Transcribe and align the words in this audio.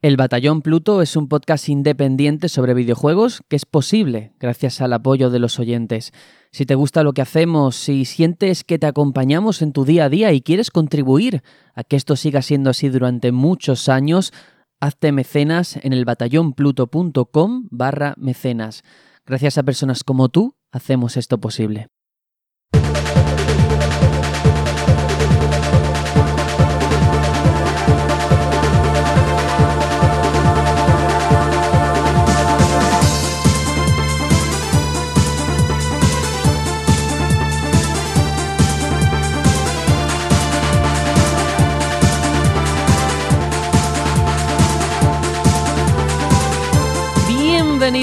El 0.00 0.16
Batallón 0.16 0.62
Pluto 0.62 1.02
es 1.02 1.16
un 1.16 1.26
podcast 1.26 1.68
independiente 1.68 2.48
sobre 2.48 2.72
videojuegos 2.72 3.42
que 3.48 3.56
es 3.56 3.66
posible 3.66 4.32
gracias 4.38 4.80
al 4.80 4.92
apoyo 4.92 5.28
de 5.28 5.40
los 5.40 5.58
oyentes. 5.58 6.12
Si 6.52 6.66
te 6.66 6.76
gusta 6.76 7.02
lo 7.02 7.12
que 7.12 7.22
hacemos, 7.22 7.74
si 7.74 8.04
sientes 8.04 8.62
que 8.62 8.78
te 8.78 8.86
acompañamos 8.86 9.60
en 9.60 9.72
tu 9.72 9.84
día 9.84 10.04
a 10.04 10.08
día 10.08 10.32
y 10.32 10.40
quieres 10.40 10.70
contribuir 10.70 11.42
a 11.74 11.82
que 11.82 11.96
esto 11.96 12.14
siga 12.14 12.42
siendo 12.42 12.70
así 12.70 12.88
durante 12.90 13.32
muchos 13.32 13.88
años, 13.88 14.32
hazte 14.78 15.10
mecenas 15.10 15.80
en 15.82 15.92
el 15.92 16.04
batallonpluto.com 16.04 17.66
barra 17.72 18.14
mecenas. 18.18 18.84
Gracias 19.26 19.58
a 19.58 19.64
personas 19.64 20.04
como 20.04 20.28
tú, 20.28 20.54
hacemos 20.70 21.16
esto 21.16 21.38
posible. 21.38 21.88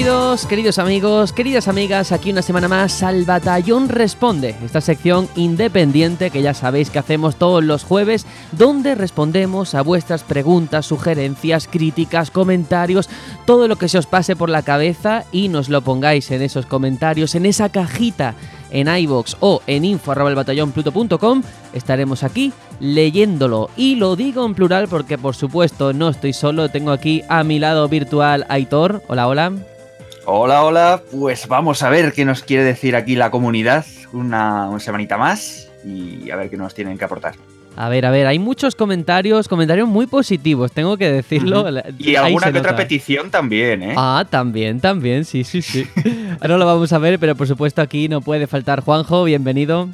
Bienvenidos, 0.06 0.46
queridos 0.46 0.78
amigos, 0.78 1.32
queridas 1.32 1.66
amigas, 1.66 2.12
aquí 2.12 2.30
una 2.30 2.40
semana 2.40 2.68
más 2.68 3.02
al 3.02 3.24
Batallón 3.24 3.88
Responde, 3.88 4.54
esta 4.64 4.80
sección 4.80 5.28
independiente 5.34 6.30
que 6.30 6.42
ya 6.42 6.54
sabéis 6.54 6.90
que 6.90 7.00
hacemos 7.00 7.34
todos 7.34 7.64
los 7.64 7.82
jueves, 7.82 8.24
donde 8.52 8.94
respondemos 8.94 9.74
a 9.74 9.82
vuestras 9.82 10.22
preguntas, 10.22 10.86
sugerencias, 10.86 11.66
críticas, 11.66 12.30
comentarios, 12.30 13.10
todo 13.46 13.66
lo 13.66 13.74
que 13.74 13.88
se 13.88 13.98
os 13.98 14.06
pase 14.06 14.36
por 14.36 14.48
la 14.48 14.62
cabeza 14.62 15.24
y 15.32 15.48
nos 15.48 15.68
lo 15.68 15.82
pongáis 15.82 16.30
en 16.30 16.40
esos 16.40 16.66
comentarios, 16.66 17.34
en 17.34 17.44
esa 17.44 17.68
cajita 17.70 18.36
en 18.70 18.86
iBox 18.86 19.36
o 19.40 19.60
en 19.66 19.84
info.elbatallonpluto.com, 19.84 21.42
estaremos 21.72 22.22
aquí 22.22 22.52
leyéndolo. 22.78 23.70
Y 23.76 23.96
lo 23.96 24.14
digo 24.14 24.46
en 24.46 24.54
plural 24.54 24.86
porque, 24.86 25.18
por 25.18 25.34
supuesto, 25.34 25.92
no 25.92 26.10
estoy 26.10 26.32
solo. 26.32 26.68
Tengo 26.68 26.92
aquí 26.92 27.22
a 27.28 27.42
mi 27.42 27.58
lado 27.58 27.88
virtual 27.88 28.44
Aitor. 28.48 29.02
Hola, 29.08 29.28
hola. 29.28 29.52
Hola, 30.28 30.64
hola. 30.64 31.02
Pues 31.12 31.46
vamos 31.46 31.84
a 31.84 31.88
ver 31.88 32.12
qué 32.12 32.24
nos 32.24 32.42
quiere 32.42 32.64
decir 32.64 32.96
aquí 32.96 33.14
la 33.14 33.30
comunidad 33.30 33.86
una, 34.12 34.68
semanita 34.80 35.16
más 35.16 35.68
y 35.84 36.28
a 36.32 36.36
ver 36.36 36.50
qué 36.50 36.56
nos 36.56 36.74
tienen 36.74 36.98
que 36.98 37.04
aportar. 37.04 37.36
A 37.76 37.88
ver, 37.88 38.04
a 38.06 38.10
ver, 38.10 38.26
hay 38.26 38.40
muchos 38.40 38.74
comentarios, 38.74 39.46
comentarios 39.46 39.86
muy 39.86 40.08
positivos, 40.08 40.72
tengo 40.72 40.96
que 40.96 41.12
decirlo. 41.12 41.64
Y 41.98 42.16
alguna 42.16 42.50
que 42.50 42.58
otra 42.58 42.74
petición 42.74 43.30
también, 43.30 43.84
¿eh? 43.84 43.94
Ah, 43.96 44.26
también, 44.28 44.80
también, 44.80 45.24
sí, 45.24 45.44
sí, 45.44 45.62
sí. 45.62 45.86
Ahora 46.40 46.58
lo 46.58 46.66
vamos 46.66 46.92
a 46.92 46.98
ver, 46.98 47.20
pero 47.20 47.36
por 47.36 47.46
supuesto 47.46 47.80
aquí 47.80 48.08
no 48.08 48.20
puede 48.20 48.48
faltar 48.48 48.80
Juanjo, 48.80 49.22
bienvenido. 49.22 49.88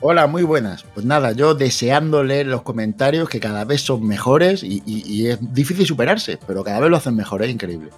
Hola, 0.00 0.28
muy 0.28 0.44
buenas. 0.44 0.84
Pues 0.94 1.04
nada, 1.04 1.32
yo 1.32 1.54
deseando 1.54 2.22
leer 2.22 2.46
los 2.46 2.62
comentarios 2.62 3.28
que 3.28 3.40
cada 3.40 3.64
vez 3.64 3.80
son 3.80 4.06
mejores 4.06 4.62
y, 4.62 4.84
y 4.86 5.26
es 5.26 5.38
difícil 5.52 5.84
superarse, 5.84 6.38
pero 6.46 6.62
cada 6.62 6.78
vez 6.78 6.90
lo 6.90 6.96
hacen 6.96 7.16
mejor, 7.16 7.42
es 7.42 7.50
increíble. 7.50 7.90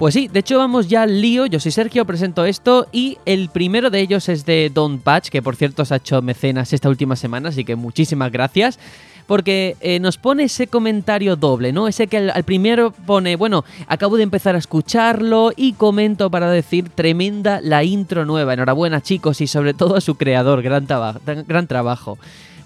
Pues 0.00 0.14
sí, 0.14 0.28
de 0.28 0.40
hecho 0.40 0.56
vamos 0.56 0.88
ya 0.88 1.02
al 1.02 1.20
lío. 1.20 1.44
Yo 1.44 1.60
soy 1.60 1.72
Sergio, 1.72 2.06
presento 2.06 2.46
esto 2.46 2.86
y 2.90 3.18
el 3.26 3.50
primero 3.50 3.90
de 3.90 4.00
ellos 4.00 4.30
es 4.30 4.46
de 4.46 4.70
Don 4.72 4.98
Patch, 4.98 5.28
que 5.28 5.42
por 5.42 5.56
cierto 5.56 5.84
se 5.84 5.92
ha 5.92 5.98
hecho 5.98 6.22
mecenas 6.22 6.72
esta 6.72 6.88
última 6.88 7.16
semana, 7.16 7.50
así 7.50 7.66
que 7.66 7.76
muchísimas 7.76 8.32
gracias. 8.32 8.78
Porque 9.26 9.76
eh, 9.82 10.00
nos 10.00 10.16
pone 10.16 10.44
ese 10.44 10.68
comentario 10.68 11.36
doble, 11.36 11.74
¿no? 11.74 11.86
Ese 11.86 12.06
que 12.06 12.16
al, 12.16 12.44
primero 12.44 12.92
pone, 12.92 13.36
bueno, 13.36 13.62
acabo 13.88 14.16
de 14.16 14.22
empezar 14.22 14.54
a 14.54 14.58
escucharlo 14.58 15.52
y 15.54 15.74
comento 15.74 16.30
para 16.30 16.50
decir 16.50 16.88
tremenda 16.88 17.60
la 17.60 17.84
intro 17.84 18.24
nueva. 18.24 18.54
Enhorabuena 18.54 19.02
chicos 19.02 19.42
y 19.42 19.46
sobre 19.46 19.74
todo 19.74 19.96
a 19.96 20.00
su 20.00 20.14
creador, 20.14 20.62
gran, 20.62 20.86
gran 21.46 21.66
trabajo 21.66 22.16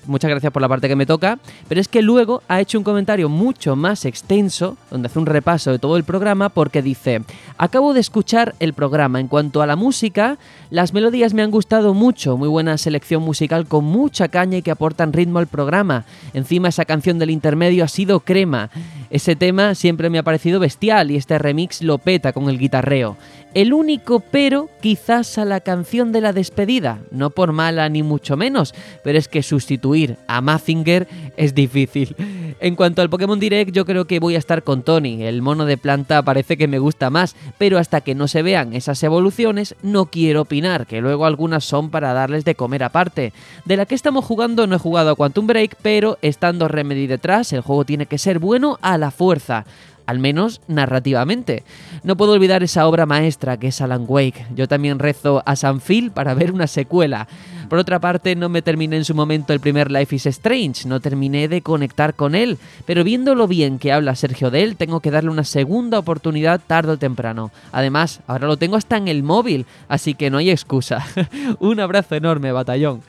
muchas 0.06 0.31
gracias 0.31 0.53
por 0.53 0.62
la 0.62 0.69
parte 0.69 0.88
que 0.88 0.97
me 0.97 1.06
toca, 1.06 1.38
pero 1.69 1.81
es 1.81 1.88
que 1.88 2.03
luego 2.03 2.42
ha 2.48 2.60
hecho 2.60 2.78
un 2.78 2.84
comentario 2.84 3.28
mucho 3.28 3.76
más 3.76 4.04
extenso, 4.04 4.76
donde 4.91 5.06
hace 5.06 5.19
un 5.19 5.26
repaso 5.26 5.70
de 5.70 5.78
todo 5.78 5.97
el 5.97 6.04
programa, 6.04 6.48
porque 6.48 6.82
dice, 6.82 7.22
acabo 7.59 7.94
de 7.94 8.00
escuchar 8.00 8.54
el 8.60 8.72
programa, 8.75 9.20
en 9.20 9.28
cuanto 9.28 9.62
a 9.62 9.66
la 9.66 9.76
música, 9.76 10.38
las 10.70 10.92
melodías 10.92 11.34
me 11.34 11.42
han 11.42 11.50
gustado 11.50 11.94
mucho, 11.94 12.37
muy 12.37 12.48
buena 12.48 12.78
selección 12.78 13.22
musical 13.22 13.66
con 13.66 13.84
mucha 13.84 14.28
caña 14.28 14.59
y 14.59 14.62
que 14.62 14.70
aportan 14.70 15.12
ritmo 15.12 15.38
al 15.38 15.47
programa, 15.47 16.04
encima 16.32 16.69
esa 16.69 16.84
canción 16.84 17.19
del 17.19 17.31
intermedio 17.31 17.84
ha 17.84 17.88
sido 17.88 18.21
crema, 18.21 18.71
ese 19.10 19.37
tema 19.37 19.75
siempre 19.75 20.10
me 20.10 20.19
ha 20.19 20.22
parecido 20.22 20.60
bestial 20.60 21.10
y 21.10 21.16
este 21.16 21.38
remix 21.38 21.82
lo 21.82 21.98
peta 21.98 22.32
con 22.32 22.48
el 22.48 22.59
guitarreo. 22.59 23.16
El 23.54 23.72
único 23.72 24.19
pero 24.19 24.69
quizás 24.81 25.38
a 25.38 25.44
la 25.44 25.60
canción 25.60 26.10
de 26.10 26.20
la 26.20 26.32
despedida, 26.32 26.98
no 27.12 27.31
por 27.31 27.53
mala 27.53 27.88
ni 27.88 28.03
mucho 28.03 28.37
menos, 28.37 28.75
pero 29.04 29.16
es 29.16 29.28
que 29.28 29.44
sustituir 29.44 30.16
a 30.26 30.41
Mazinger 30.41 31.06
es 31.37 31.54
difícil. 31.54 32.16
En 32.59 32.75
cuanto 32.75 33.00
al 33.00 33.10
Pokémon 33.10 33.38
Direct, 33.38 33.72
yo 33.72 33.84
creo 33.84 34.06
que 34.06 34.19
voy 34.19 34.34
a 34.34 34.38
estar 34.38 34.65
con 34.65 34.82
Tony. 34.82 35.22
El 35.22 35.41
mono 35.41 35.66
de 35.66 35.76
planta 35.76 36.22
parece 36.22 36.56
que 36.56 36.66
me 36.66 36.81
gusta 36.81 37.10
más, 37.10 37.36
pero 37.56 37.78
hasta 37.78 38.00
que 38.00 38.16
no 38.16 38.26
se 38.26 38.42
vean 38.42 38.75
esas 38.75 39.03
evoluciones, 39.04 39.76
no 39.82 40.06
quiero 40.06 40.42
opinar, 40.42 40.86
que 40.86 41.00
luego 41.00 41.25
algunas 41.25 41.65
son 41.65 41.91
para 41.91 42.12
darles 42.12 42.44
de 42.44 42.56
comer 42.56 42.82
aparte. 42.82 43.32
De 43.65 43.76
la 43.76 43.86
que 43.86 43.94
estamos 43.94 44.25
jugando 44.25 44.66
no 44.66 44.75
he 44.76 44.81
jugado 44.81 45.10
a 45.10 45.15
Quantum 45.15 45.47
Break, 45.47 45.76
pero 45.81 46.19
estando 46.22 46.66
Remedy 46.66 47.06
detrás, 47.06 47.53
el 47.53 47.60
juego 47.60 47.84
tiene 47.84 48.06
que 48.06 48.19
ser 48.19 48.41
bueno 48.41 48.78
a 48.82 48.98
la 48.98 49.03
fuerza 49.10 49.65
al 50.06 50.19
menos 50.19 50.60
narrativamente. 50.69 51.65
No 52.03 52.16
puedo 52.16 52.32
olvidar 52.32 52.62
esa 52.62 52.87
obra 52.87 53.06
maestra 53.06 53.56
que 53.56 53.69
es 53.69 53.81
Alan 53.81 54.04
Wake. 54.06 54.47
Yo 54.54 54.69
también 54.69 54.98
rezo 54.98 55.42
a 55.47 55.56
San 55.56 55.81
Phil 55.81 56.10
para 56.10 56.34
ver 56.34 56.53
una 56.53 56.66
secuela. 56.66 57.26
Por 57.69 57.78
otra 57.78 57.98
parte, 57.98 58.37
no 58.37 58.48
me 58.48 58.62
terminé 58.62 58.97
en 58.97 59.04
su 59.04 59.15
momento 59.15 59.53
el 59.53 59.60
primer 59.60 59.91
Life 59.91 60.15
is 60.15 60.26
Strange, 60.26 60.87
no 60.87 61.00
terminé 61.00 61.48
de 61.48 61.62
conectar 61.62 62.15
con 62.15 62.34
él, 62.34 62.59
pero 62.84 63.04
viendo 63.04 63.34
lo 63.34 63.48
bien 63.48 63.78
que 63.78 63.92
habla 63.92 64.15
Sergio 64.15 64.50
de 64.50 64.62
él, 64.62 64.76
tengo 64.76 65.00
que 65.00 65.10
darle 65.10 65.31
una 65.31 65.44
segunda 65.44 65.98
oportunidad 65.98 66.60
tarde 66.65 66.92
o 66.92 66.98
temprano. 66.98 67.50
Además, 67.72 68.21
ahora 68.26 68.47
lo 68.47 68.59
tengo 68.59 68.76
hasta 68.76 68.98
en 68.98 69.09
el 69.09 69.22
móvil, 69.22 69.66
así 69.88 70.15
que 70.15 70.31
no 70.31 70.38
hay 70.38 70.50
excusa. 70.50 71.04
Un 71.59 71.81
abrazo 71.81 72.15
enorme, 72.15 72.53
batallón. 72.53 73.00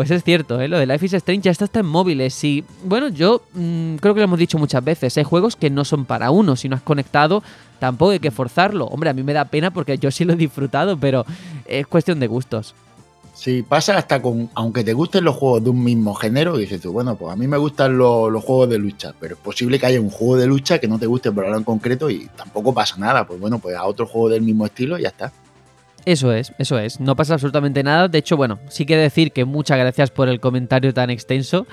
Pues 0.00 0.10
es 0.12 0.24
cierto, 0.24 0.58
¿eh? 0.62 0.66
lo 0.66 0.78
de 0.78 0.86
Life 0.86 1.04
is 1.04 1.12
Strange 1.12 1.42
ya 1.42 1.50
está 1.50 1.66
hasta 1.66 1.80
en 1.80 1.84
móviles 1.84 2.42
y 2.42 2.64
bueno, 2.84 3.08
yo 3.08 3.42
mm, 3.52 3.96
creo 3.96 4.14
que 4.14 4.20
lo 4.20 4.24
hemos 4.24 4.38
dicho 4.38 4.56
muchas 4.56 4.82
veces, 4.82 5.18
hay 5.18 5.24
juegos 5.24 5.56
que 5.56 5.68
no 5.68 5.84
son 5.84 6.06
para 6.06 6.30
uno, 6.30 6.56
si 6.56 6.70
no 6.70 6.76
has 6.76 6.80
conectado 6.80 7.42
tampoco 7.78 8.12
hay 8.12 8.18
que 8.18 8.30
forzarlo. 8.30 8.86
Hombre, 8.86 9.10
a 9.10 9.12
mí 9.12 9.22
me 9.22 9.34
da 9.34 9.44
pena 9.44 9.72
porque 9.72 9.98
yo 9.98 10.10
sí 10.10 10.24
lo 10.24 10.32
he 10.32 10.36
disfrutado, 10.36 10.96
pero 10.96 11.26
es 11.66 11.86
cuestión 11.86 12.18
de 12.18 12.28
gustos. 12.28 12.74
Sí, 13.34 13.62
pasa 13.62 13.98
hasta 13.98 14.22
con, 14.22 14.48
aunque 14.54 14.84
te 14.84 14.94
gusten 14.94 15.22
los 15.22 15.36
juegos 15.36 15.64
de 15.64 15.68
un 15.68 15.84
mismo 15.84 16.14
género, 16.14 16.56
dices 16.56 16.80
tú, 16.80 16.92
bueno, 16.92 17.16
pues 17.16 17.30
a 17.34 17.36
mí 17.36 17.46
me 17.46 17.58
gustan 17.58 17.98
los, 17.98 18.32
los 18.32 18.42
juegos 18.42 18.70
de 18.70 18.78
lucha, 18.78 19.12
pero 19.20 19.34
es 19.34 19.40
posible 19.42 19.78
que 19.78 19.84
haya 19.84 20.00
un 20.00 20.08
juego 20.08 20.38
de 20.38 20.46
lucha 20.46 20.78
que 20.78 20.88
no 20.88 20.98
te 20.98 21.04
guste 21.04 21.30
por 21.30 21.44
ahora 21.44 21.58
en 21.58 21.64
concreto 21.64 22.08
y 22.08 22.26
tampoco 22.34 22.72
pasa 22.72 22.96
nada, 22.96 23.26
pues 23.26 23.38
bueno, 23.38 23.58
pues 23.58 23.76
a 23.76 23.84
otro 23.84 24.06
juego 24.06 24.30
del 24.30 24.40
mismo 24.40 24.64
estilo 24.64 24.98
y 24.98 25.02
ya 25.02 25.08
está. 25.08 25.30
Eso 26.06 26.32
es, 26.32 26.52
eso 26.58 26.78
es. 26.78 26.98
No 26.98 27.14
pasa 27.14 27.34
absolutamente 27.34 27.82
nada. 27.82 28.08
De 28.08 28.18
hecho, 28.18 28.36
bueno, 28.36 28.58
sí 28.68 28.86
que 28.86 28.96
decir 28.96 29.32
que 29.32 29.44
muchas 29.44 29.78
gracias 29.78 30.10
por 30.10 30.28
el 30.28 30.40
comentario 30.40 30.94
tan 30.94 31.10
extenso. 31.10 31.66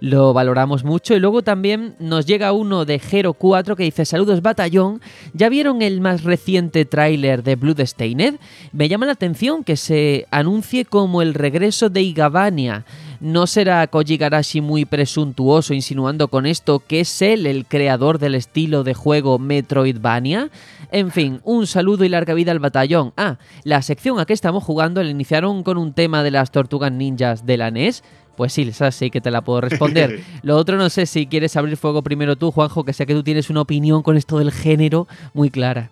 Lo 0.00 0.32
valoramos 0.32 0.84
mucho. 0.84 1.14
Y 1.14 1.20
luego 1.20 1.42
también 1.42 1.94
nos 1.98 2.26
llega 2.26 2.52
uno 2.52 2.84
de 2.84 3.00
Hero 3.10 3.34
4 3.34 3.76
que 3.76 3.84
dice: 3.84 4.04
Saludos, 4.04 4.42
batallón. 4.42 5.00
¿Ya 5.32 5.48
vieron 5.48 5.82
el 5.82 6.00
más 6.00 6.24
reciente 6.24 6.84
tráiler 6.84 7.42
de 7.42 7.56
Bloodstained? 7.56 8.36
Me 8.72 8.88
llama 8.88 9.06
la 9.06 9.12
atención 9.12 9.64
que 9.64 9.76
se 9.76 10.26
anuncie 10.30 10.84
como 10.84 11.22
el 11.22 11.34
regreso 11.34 11.90
de 11.90 12.02
Igavania. 12.02 12.84
¿No 13.24 13.46
será 13.46 13.86
Koji 13.86 14.18
Garashi 14.18 14.60
muy 14.60 14.84
presuntuoso 14.84 15.72
insinuando 15.72 16.28
con 16.28 16.44
esto 16.44 16.82
que 16.86 17.00
es 17.00 17.22
él 17.22 17.46
el 17.46 17.64
creador 17.64 18.18
del 18.18 18.34
estilo 18.34 18.84
de 18.84 18.92
juego 18.92 19.38
Metroidvania? 19.38 20.50
En 20.92 21.10
fin, 21.10 21.40
un 21.42 21.66
saludo 21.66 22.04
y 22.04 22.10
larga 22.10 22.34
vida 22.34 22.52
al 22.52 22.58
batallón. 22.58 23.14
Ah, 23.16 23.38
la 23.62 23.80
sección 23.80 24.20
a 24.20 24.26
que 24.26 24.34
estamos 24.34 24.62
jugando 24.62 25.02
la 25.02 25.08
iniciaron 25.08 25.62
con 25.62 25.78
un 25.78 25.94
tema 25.94 26.22
de 26.22 26.32
las 26.32 26.50
tortugas 26.50 26.92
ninjas 26.92 27.46
de 27.46 27.56
la 27.56 27.70
NES. 27.70 28.04
Pues 28.36 28.52
sí, 28.52 28.60
esa 28.68 28.90
sí 28.90 29.08
que 29.08 29.22
te 29.22 29.30
la 29.30 29.40
puedo 29.40 29.62
responder. 29.62 30.20
Lo 30.42 30.58
otro 30.58 30.76
no 30.76 30.90
sé 30.90 31.06
si 31.06 31.26
quieres 31.26 31.56
abrir 31.56 31.78
fuego 31.78 32.02
primero 32.02 32.36
tú, 32.36 32.50
Juanjo, 32.50 32.84
que 32.84 32.92
sé 32.92 33.06
que 33.06 33.14
tú 33.14 33.22
tienes 33.22 33.48
una 33.48 33.62
opinión 33.62 34.02
con 34.02 34.18
esto 34.18 34.38
del 34.38 34.52
género 34.52 35.08
muy 35.32 35.48
clara. 35.48 35.88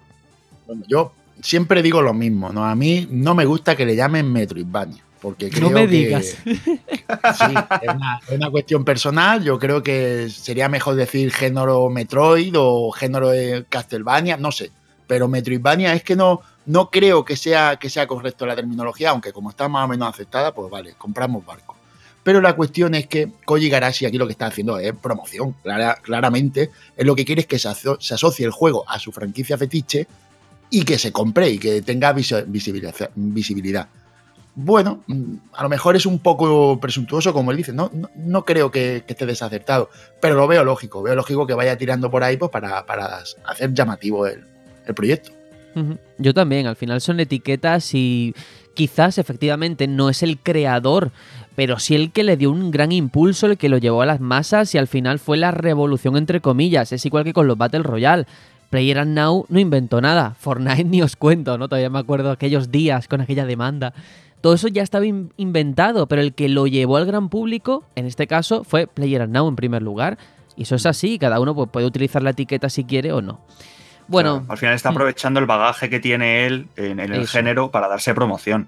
Bueno, 0.66 0.82
yo 0.86 1.12
siempre 1.40 1.82
digo 1.82 2.02
lo 2.02 2.12
mismo, 2.12 2.50
¿no? 2.52 2.66
A 2.66 2.74
mí 2.74 3.08
no 3.10 3.34
me 3.34 3.46
gusta 3.46 3.74
que 3.74 3.86
le 3.86 3.96
llamen 3.96 4.30
Metroidvania. 4.30 5.02
Porque 5.22 5.50
creo 5.50 5.69
no 5.69 5.70
me 5.70 5.86
digas. 5.86 6.36
sí, 6.44 7.54
es 7.80 8.34
una, 8.34 8.50
cuestión 8.50 8.84
personal. 8.84 9.42
Yo 9.44 9.56
creo 9.58 9.80
que 9.80 10.28
sería 10.28 10.69
mejor 10.69 10.96
decir 10.96 11.32
género 11.32 11.88
Metroid 11.88 12.52
o 12.58 12.90
género 12.90 13.30
Castlevania, 13.69 14.36
no 14.36 14.50
sé. 14.50 14.72
Pero 15.06 15.28
Metroidvania 15.28 15.94
es 15.94 16.02
que 16.02 16.16
no, 16.16 16.40
no 16.66 16.90
creo 16.90 17.24
que 17.24 17.36
sea, 17.36 17.76
que 17.76 17.88
sea 17.88 18.08
correcto 18.08 18.46
la 18.46 18.56
terminología, 18.56 19.10
aunque 19.10 19.32
como 19.32 19.50
está 19.50 19.69
más 19.69 19.84
o 19.84 19.88
menos 19.88 20.08
aceptada, 20.08 20.52
pues 20.52 20.69
vale, 20.69 20.94
compramos 20.98 21.46
barco. 21.46 21.76
Pero 22.24 22.40
la 22.40 22.54
cuestión 22.54 22.94
es 22.94 23.06
que 23.06 23.30
Koji 23.44 23.69
Garashi 23.69 24.06
aquí 24.06 24.19
lo 24.19 24.26
que 24.26 24.32
está 24.32 24.46
haciendo 24.46 24.78
es 24.78 24.92
promoción, 24.94 25.54
claramente. 26.02 26.70
Es 26.96 27.06
lo 27.06 27.14
que 27.14 27.24
quiere 27.24 27.42
es 27.42 27.46
que 27.46 27.58
se, 27.58 27.69
asocie 27.69 28.44
el 28.44 28.52
juego 28.52 28.84
a 28.88 28.98
su 28.98 29.12
franquicia 29.12 29.56
fetiche 29.56 30.06
y 30.70 30.84
que 30.84 30.98
se 30.98 31.12
compre 31.12 31.50
y 31.50 31.58
que 31.58 31.82
tenga 31.82 32.12
visibilidad. 32.12 33.88
Bueno, 34.54 35.02
mm, 35.06 35.34
a 35.54 35.62
lo 35.62 35.69
mejor 35.69 35.96
es 35.96 36.04
un 36.04 36.19
poco 36.19 36.78
presuntuoso, 36.78 37.32
como 37.32 37.50
él 37.50 37.56
dice. 37.56 37.72
No, 37.72 37.90
no, 38.14 38.44
creo 38.44 38.70
que, 38.70 39.04
esté 39.06 39.26
desacertado, 39.26 39.90
pero 40.20 40.34
lo 40.34 40.46
veo 40.46 40.64
lógico. 40.64 41.02
Veo 41.02 41.14
lógico 41.14 41.46
que 41.46 41.54
vaya 41.54 41.78
tirando 41.78 42.10
por 42.10 42.22
ahí 42.22 42.37
pues, 42.37 42.50
para, 42.50 42.84
hacer 43.44 43.72
llamativo 43.72 44.26
el, 44.26 44.44
proyecto. 44.94 45.31
Yo 46.19 46.34
también, 46.34 46.66
al 46.66 46.76
final 46.76 47.00
son 47.00 47.19
etiquetas 47.20 47.94
y 47.94 48.34
quizás 48.75 49.16
efectivamente 49.16 49.87
no 49.87 50.10
es 50.10 50.22
el 50.22 50.38
creador, 50.38 51.12
pero 51.55 51.78
sí 51.78 51.94
el 51.94 52.12
que 52.12 52.25
le 52.25 52.37
dio 52.37 52.50
un 52.50 52.70
gran 52.70 52.93
impulso, 52.93 53.46
el 53.46 53.56
que 53.56 53.70
lo 53.70 53.78
llevó 53.78 54.02
a 54.02 54.06
las 54.06 54.20
masas 54.20 54.75
y 54.75 54.78
al 54.78 54.87
final 54.87 55.19
fue 55.19 55.38
la 55.38 55.50
revolución 55.50 56.19
entre 56.19 56.40
comillas. 56.40 56.93
Es 56.93 57.06
igual 57.06 57.25
que 57.25 57.32
con 57.32 57.46
los 57.46 57.56
Battle 57.56 57.84
Royale. 57.84 58.26
Player 58.69 59.06
Now 59.06 59.44
no 59.50 59.60
inventó 59.60 60.00
nada. 60.00 60.34
Fortnite 60.38 60.84
ni 60.88 61.02
os 61.02 61.16
cuento, 61.16 61.56
¿no? 61.58 61.69
Todavía 61.69 61.90
me 61.90 61.98
acuerdo 61.98 62.31
aquellos 62.31 62.70
días 62.70 63.08
con 63.08 63.20
aquella 63.20 63.46
demanda. 63.46 63.94
Todo 64.42 64.54
eso 64.54 64.66
ya 64.66 64.82
estaba 64.82 65.06
inventado, 65.06 66.08
pero 66.08 66.20
el 66.20 66.34
que 66.34 66.48
lo 66.48 66.66
llevó 66.66 66.96
al 66.96 67.06
gran 67.06 67.28
público, 67.28 67.84
en 67.94 68.06
este 68.06 68.26
caso, 68.26 68.64
fue 68.64 68.88
Player 68.88 69.28
Now 69.28 69.48
en 69.48 69.54
primer 69.54 69.82
lugar. 69.82 70.18
Y 70.56 70.64
eso 70.64 70.74
es 70.74 70.84
así, 70.84 71.16
cada 71.16 71.38
uno 71.38 71.54
pues, 71.54 71.70
puede 71.70 71.86
utilizar 71.86 72.24
la 72.24 72.30
etiqueta 72.30 72.68
si 72.68 72.82
quiere 72.82 73.12
o 73.12 73.22
no. 73.22 73.40
Bueno, 74.08 74.44
al 74.48 74.58
final 74.58 74.74
está 74.74 74.90
mm. 74.90 74.94
aprovechando 74.94 75.38
el 75.38 75.46
bagaje 75.46 75.88
que 75.88 76.00
tiene 76.00 76.44
él 76.44 76.66
en, 76.76 76.98
el 76.98 77.28
género 77.28 77.70
para 77.70 77.86
darse 77.86 78.14
promoción. 78.14 78.66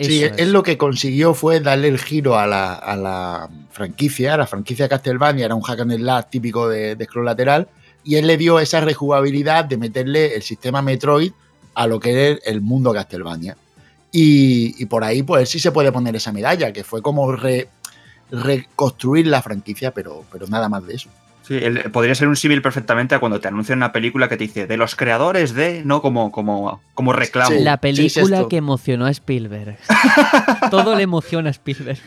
Sí, 0.00 0.24
él 0.24 0.50
lo 0.50 0.62
que 0.62 0.78
consiguió 0.78 1.34
fue 1.34 1.60
darle 1.60 1.88
el 1.88 1.98
giro 1.98 2.38
a 2.38 2.46
la, 2.46 3.50
franquicia. 3.70 4.38
La 4.38 4.46
franquicia 4.46 4.88
Castlevania 4.88 5.44
era 5.44 5.54
un 5.54 5.60
hack 5.60 5.80
and 5.80 5.94
slash 5.94 6.24
típico 6.30 6.70
de, 6.70 6.96
de 6.96 7.04
scroll 7.04 7.26
lateral. 7.26 7.68
Y 8.02 8.16
él 8.16 8.26
le 8.26 8.38
dio 8.38 8.58
esa 8.58 8.80
rejugabilidad 8.80 9.66
de 9.66 9.76
meterle 9.76 10.34
el 10.34 10.42
sistema 10.42 10.80
Metroid 10.80 11.32
a 11.74 11.86
lo 11.86 12.00
que 12.00 12.32
es 12.32 12.40
el 12.46 12.62
mundo 12.62 12.94
Castlevania. 12.94 13.56
Y, 14.14 14.84
por 14.86 15.04
ahí, 15.04 15.22
pues 15.22 15.48
sí 15.48 15.58
se 15.58 15.72
puede 15.72 15.90
poner 15.90 16.14
esa 16.14 16.32
medalla, 16.32 16.72
que 16.72 16.84
fue 16.84 17.00
como 17.00 17.34
reconstruir 18.30 19.26
la 19.26 19.40
franquicia, 19.40 19.92
pero, 19.92 20.24
pero 20.30 20.46
nada 20.46 20.68
más 20.68 20.86
de 20.86 20.94
eso. 20.94 21.08
Sí, 21.42 21.60
podría 21.92 22.14
ser 22.14 22.28
un 22.28 22.36
símil 22.36 22.62
perfectamente 22.62 23.14
a 23.14 23.18
cuando 23.18 23.40
te 23.40 23.48
anuncian 23.48 23.78
una 23.78 23.92
película 23.92 24.28
que 24.28 24.36
te 24.36 24.44
dice 24.44 24.66
de 24.66 24.76
los 24.76 24.94
creadores 24.94 25.54
de, 25.54 25.82
¿no? 25.84 26.00
Como, 26.00 26.30
como, 26.30 26.80
como 26.94 27.12
reclamo. 27.12 27.56
la 27.60 27.78
película 27.78 28.46
que 28.48 28.56
emocionó 28.56 29.06
a 29.06 29.10
Spielberg. 29.10 29.78
Todo 30.70 30.94
le 30.94 31.02
emociona 31.02 31.48
a 31.48 31.52
Spielberg. 31.52 31.98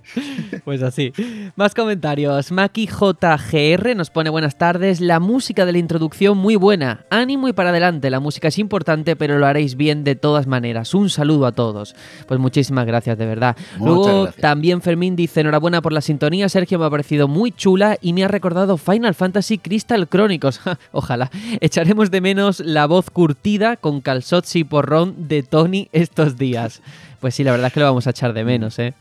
pues 0.64 0.82
así. 0.82 1.12
Más 1.56 1.74
comentarios. 1.74 2.52
Maki 2.52 2.86
JGR 2.86 3.96
nos 3.96 4.10
pone 4.10 4.30
buenas 4.30 4.58
tardes. 4.58 5.00
La 5.00 5.20
música 5.20 5.64
de 5.64 5.72
la 5.72 5.78
introducción 5.78 6.36
muy 6.36 6.56
buena. 6.56 7.06
Ánimo 7.10 7.48
y 7.48 7.52
para 7.52 7.70
adelante. 7.70 8.10
La 8.10 8.20
música 8.20 8.48
es 8.48 8.58
importante, 8.58 9.16
pero 9.16 9.38
lo 9.38 9.46
haréis 9.46 9.76
bien 9.76 10.04
de 10.04 10.16
todas 10.16 10.46
maneras. 10.46 10.92
Un 10.94 11.08
saludo 11.08 11.46
a 11.46 11.52
todos. 11.52 11.94
Pues 12.26 12.38
muchísimas 12.40 12.86
gracias, 12.86 13.16
de 13.16 13.26
verdad. 13.26 13.56
Luego 13.78 14.28
también 14.40 14.82
Fermín 14.82 15.16
dice 15.16 15.40
enhorabuena 15.40 15.80
por 15.80 15.92
la 15.92 16.00
sintonía. 16.00 16.48
Sergio 16.48 16.78
me 16.78 16.86
ha 16.86 16.90
parecido 16.90 17.28
muy 17.28 17.52
chula 17.52 17.96
y 18.00 18.12
me 18.12 18.24
ha 18.24 18.28
recordado 18.28 18.65
Final 18.76 19.14
Fantasy 19.14 19.58
Crystal 19.58 20.08
Chronicles. 20.08 20.60
Ojalá. 20.92 21.30
Echaremos 21.60 22.10
de 22.10 22.20
menos 22.20 22.60
la 22.60 22.86
voz 22.86 23.10
curtida 23.10 23.76
con 23.76 24.00
calzots 24.00 24.56
y 24.56 24.64
porrón 24.64 25.28
de 25.28 25.42
Tony 25.42 25.88
estos 25.92 26.36
días. 26.36 26.82
Pues 27.20 27.34
sí, 27.34 27.44
la 27.44 27.52
verdad 27.52 27.68
es 27.68 27.72
que 27.72 27.80
lo 27.80 27.86
vamos 27.86 28.06
a 28.06 28.10
echar 28.10 28.32
de 28.32 28.44
menos, 28.44 28.78
¿eh? 28.78 28.94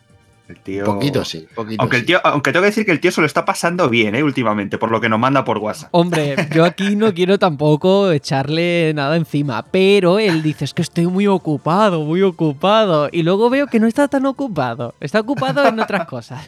El 0.48 0.60
tío... 0.60 0.86
Poquito 0.86 1.26
sí, 1.26 1.48
poquito 1.56 1.82
aunque, 1.82 1.98
el 1.98 2.06
tío, 2.06 2.20
aunque 2.24 2.52
tengo 2.52 2.62
que 2.64 2.68
decir 2.68 2.86
que 2.86 2.92
el 2.92 3.00
tío 3.00 3.12
se 3.12 3.20
lo 3.20 3.26
está 3.26 3.46
pasando 3.46 3.90
bien, 3.90 4.14
¿eh? 4.14 4.24
Últimamente, 4.24 4.78
por 4.78 4.92
lo 4.92 5.02
que 5.02 5.10
nos 5.10 5.20
manda 5.20 5.44
por 5.44 5.58
WhatsApp. 5.58 5.90
Hombre, 5.92 6.36
yo 6.54 6.66
aquí 6.66 6.96
no 6.96 7.14
quiero 7.16 7.40
tampoco 7.40 8.12
echarle 8.12 8.94
nada 8.94 9.16
encima, 9.16 9.66
pero 9.72 10.20
él 10.20 10.44
dice, 10.44 10.66
es 10.66 10.76
que 10.76 10.84
estoy 10.84 11.08
muy 11.08 11.26
ocupado, 11.26 12.02
muy 12.02 12.22
ocupado. 12.22 13.10
Y 13.12 13.24
luego 13.24 13.50
veo 13.50 13.66
que 13.66 13.80
no 13.80 13.88
está 13.88 14.08
tan 14.08 14.28
ocupado, 14.28 14.94
está 15.00 15.22
ocupado 15.22 15.68
en 15.68 15.80
otras 15.80 16.06
cosas. 16.08 16.48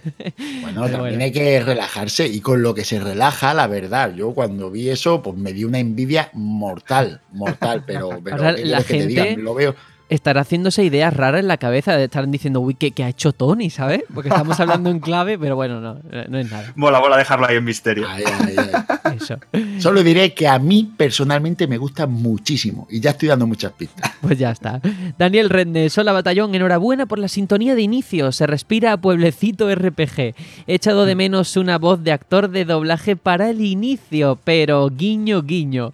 Bueno, 0.61 0.87
también 0.89 1.21
hay 1.21 1.31
que 1.31 1.59
relajarse 1.59 2.27
y 2.27 2.39
con 2.39 2.61
lo 2.61 2.75
que 2.75 2.85
se 2.85 2.99
relaja, 2.99 3.55
la 3.55 3.65
verdad, 3.65 4.13
yo 4.13 4.31
cuando 4.33 4.69
vi 4.69 4.89
eso, 4.89 5.23
pues 5.23 5.35
me 5.37 5.53
dio 5.53 5.67
una 5.67 5.79
envidia 5.79 6.29
mortal, 6.33 7.21
mortal, 7.31 7.83
pero, 7.85 8.21
la 8.63 8.81
gente... 8.83 9.37
lo 9.37 9.55
veo 9.55 9.75
estará 10.09 10.41
haciéndose 10.41 10.83
ideas 10.83 11.13
raras 11.13 11.41
en 11.41 11.47
la 11.47 11.57
cabeza 11.57 11.95
de 11.95 12.05
estar 12.05 12.27
diciendo, 12.27 12.61
uy, 12.61 12.75
¿qué, 12.75 12.93
ha 13.03 13.09
hecho 13.09 13.33
Tony? 13.33 13.69
¿Sabes? 13.69 14.03
Porque 14.13 14.29
estamos 14.29 14.59
hablando 14.59 14.89
en 14.89 14.99
clave, 14.99 15.37
pero 15.37 15.55
bueno, 15.55 15.81
no, 15.81 15.99
no 16.29 16.39
es 16.39 16.51
nada. 16.51 16.71
Mola, 16.75 16.99
mola 16.99 17.17
dejarlo 17.17 17.47
ahí 17.47 17.57
en 17.57 17.63
misterio. 17.63 18.07
Eso. 19.15 19.37
Solo 19.79 20.03
diré 20.03 20.33
que 20.33 20.47
a 20.47 20.59
mí 20.59 20.91
personalmente 20.97 21.67
me 21.67 21.77
gusta 21.77 22.07
muchísimo 22.07 22.87
y 22.89 22.99
ya 22.99 23.11
estoy 23.11 23.29
dando 23.29 23.47
muchas 23.47 23.73
pistas. 23.73 24.11
Pues 24.27 24.39
ya 24.39 24.51
está. 24.51 24.81
Daniel 25.17 25.49
Redne, 25.49 25.89
Sola 25.89 26.11
Batallón, 26.11 26.53
enhorabuena 26.53 27.05
por 27.05 27.17
la 27.17 27.29
sintonía 27.29 27.75
de 27.75 27.81
inicio. 27.81 28.31
Se 28.33 28.45
respira 28.45 28.91
a 28.91 28.97
pueblecito 28.97 29.73
RPG. 29.73 30.19
He 30.19 30.33
echado 30.67 31.05
de 31.05 31.15
menos 31.15 31.55
una 31.55 31.77
voz 31.77 32.03
de 32.03 32.11
actor 32.11 32.49
de 32.49 32.65
doblaje 32.65 33.15
para 33.15 33.49
el 33.49 33.61
inicio, 33.61 34.37
pero 34.43 34.89
guiño, 34.89 35.43
guiño 35.43 35.93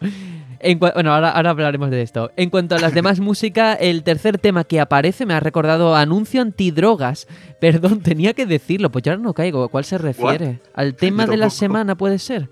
bueno, 0.77 1.13
ahora, 1.13 1.49
hablaremos 1.49 1.89
de 1.89 2.01
esto. 2.01 2.31
En 2.35 2.49
cuanto 2.49 2.75
a 2.75 2.79
las 2.79 2.93
demás 2.93 3.19
música, 3.21 3.73
el 3.73 4.03
tercer 4.03 4.37
tema 4.37 4.63
que 4.63 4.79
aparece 4.79 5.25
me 5.25 5.33
ha 5.33 5.39
recordado 5.39 5.95
anuncio 5.95 6.41
antidrogas. 6.41 7.27
Perdón, 7.59 8.01
tenía 8.01 8.33
que 8.33 8.45
decirlo, 8.45 8.91
pues 8.91 9.03
yo 9.03 9.11
ahora 9.11 9.23
no 9.23 9.33
caigo. 9.33 9.63
¿A 9.63 9.69
cuál 9.69 9.85
se 9.85 9.97
refiere? 9.97 10.59
¿Al 10.73 10.95
tema 10.95 11.25
de 11.25 11.37
la 11.37 11.49
semana 11.49 11.95
puede 11.95 12.19
ser? 12.19 12.49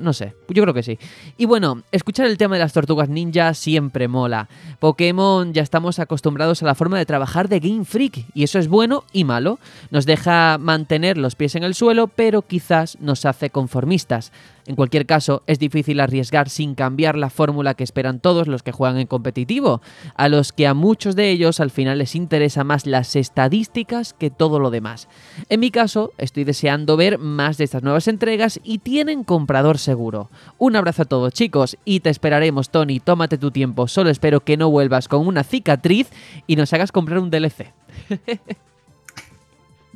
No 0.00 0.14
sé, 0.14 0.34
yo 0.48 0.62
creo 0.62 0.72
que 0.72 0.82
sí. 0.82 0.98
Y 1.36 1.44
bueno, 1.44 1.82
escuchar 1.92 2.26
el 2.26 2.38
tema 2.38 2.54
de 2.54 2.60
las 2.60 2.72
tortugas 2.72 3.10
ninja 3.10 3.52
siempre 3.52 4.08
mola. 4.08 4.48
Pokémon 4.78 5.52
ya 5.52 5.62
estamos 5.62 5.98
acostumbrados 5.98 6.62
a 6.62 6.66
la 6.66 6.74
forma 6.74 6.96
de 6.96 7.04
trabajar 7.04 7.48
de 7.50 7.60
Game 7.60 7.84
Freak 7.84 8.24
y 8.32 8.42
eso 8.42 8.58
es 8.58 8.68
bueno 8.68 9.04
y 9.12 9.24
malo. 9.24 9.58
Nos 9.90 10.06
deja 10.06 10.56
mantener 10.58 11.18
los 11.18 11.34
pies 11.34 11.56
en 11.56 11.62
el 11.62 11.74
suelo, 11.74 12.08
pero 12.08 12.40
quizás 12.40 12.98
nos 13.00 13.26
hace 13.26 13.50
conformistas. 13.50 14.32
En 14.66 14.74
cualquier 14.74 15.06
caso, 15.06 15.44
es 15.46 15.60
difícil 15.60 16.00
arriesgar 16.00 16.48
sin 16.48 16.74
cambiar 16.74 17.16
la 17.16 17.30
fórmula 17.30 17.74
que 17.74 17.84
esperan 17.84 18.18
todos 18.18 18.48
los 18.48 18.64
que 18.64 18.72
juegan 18.72 18.98
en 18.98 19.06
competitivo, 19.06 19.80
a 20.16 20.28
los 20.28 20.52
que 20.52 20.66
a 20.66 20.74
muchos 20.74 21.14
de 21.14 21.30
ellos 21.30 21.60
al 21.60 21.70
final 21.70 21.98
les 21.98 22.16
interesa 22.16 22.64
más 22.64 22.84
las 22.84 23.14
estadísticas 23.14 24.12
que 24.12 24.30
todo 24.30 24.58
lo 24.58 24.70
demás. 24.70 25.08
En 25.48 25.60
mi 25.60 25.70
caso, 25.70 26.12
estoy 26.18 26.42
deseando 26.42 26.96
ver 26.96 27.18
más 27.18 27.58
de 27.58 27.64
estas 27.64 27.84
nuevas 27.84 28.08
entregas 28.08 28.58
y 28.64 28.78
tienen 28.78 29.22
comprador 29.22 29.78
seguro. 29.78 30.30
Un 30.58 30.74
abrazo 30.74 31.02
a 31.02 31.06
todos 31.06 31.32
chicos 31.32 31.76
y 31.84 32.00
te 32.00 32.10
esperaremos 32.10 32.70
Tony, 32.70 32.98
tómate 32.98 33.38
tu 33.38 33.52
tiempo, 33.52 33.86
solo 33.86 34.10
espero 34.10 34.40
que 34.40 34.56
no 34.56 34.68
vuelvas 34.70 35.06
con 35.06 35.26
una 35.26 35.44
cicatriz 35.44 36.10
y 36.48 36.56
nos 36.56 36.72
hagas 36.72 36.90
comprar 36.90 37.20
un 37.20 37.30
DLC. 37.30 37.72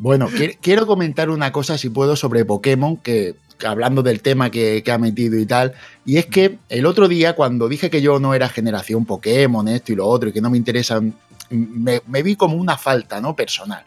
Bueno, 0.02 0.28
quiero 0.62 0.86
comentar 0.86 1.28
una 1.28 1.52
cosa, 1.52 1.76
si 1.76 1.90
puedo, 1.90 2.16
sobre 2.16 2.46
Pokémon, 2.46 2.96
que 2.96 3.34
hablando 3.66 4.02
del 4.02 4.22
tema 4.22 4.50
que, 4.50 4.82
ha 4.90 4.96
metido 4.96 5.38
y 5.38 5.44
tal. 5.44 5.74
Y 6.06 6.16
es 6.16 6.24
que 6.24 6.56
el 6.70 6.86
otro 6.86 7.06
día, 7.06 7.36
cuando 7.36 7.68
dije 7.68 7.90
que 7.90 8.00
yo 8.00 8.18
no 8.18 8.32
era 8.32 8.48
generación 8.48 9.04
Pokémon, 9.04 9.68
esto 9.68 9.92
y 9.92 9.96
lo 9.96 10.06
otro, 10.06 10.30
y 10.30 10.32
que 10.32 10.40
no 10.40 10.48
me 10.48 10.56
interesan, 10.56 11.14
me, 11.50 12.00
vi 12.22 12.34
como 12.34 12.56
una 12.56 12.78
falta, 12.78 13.20
¿no? 13.20 13.36
Personal. 13.36 13.84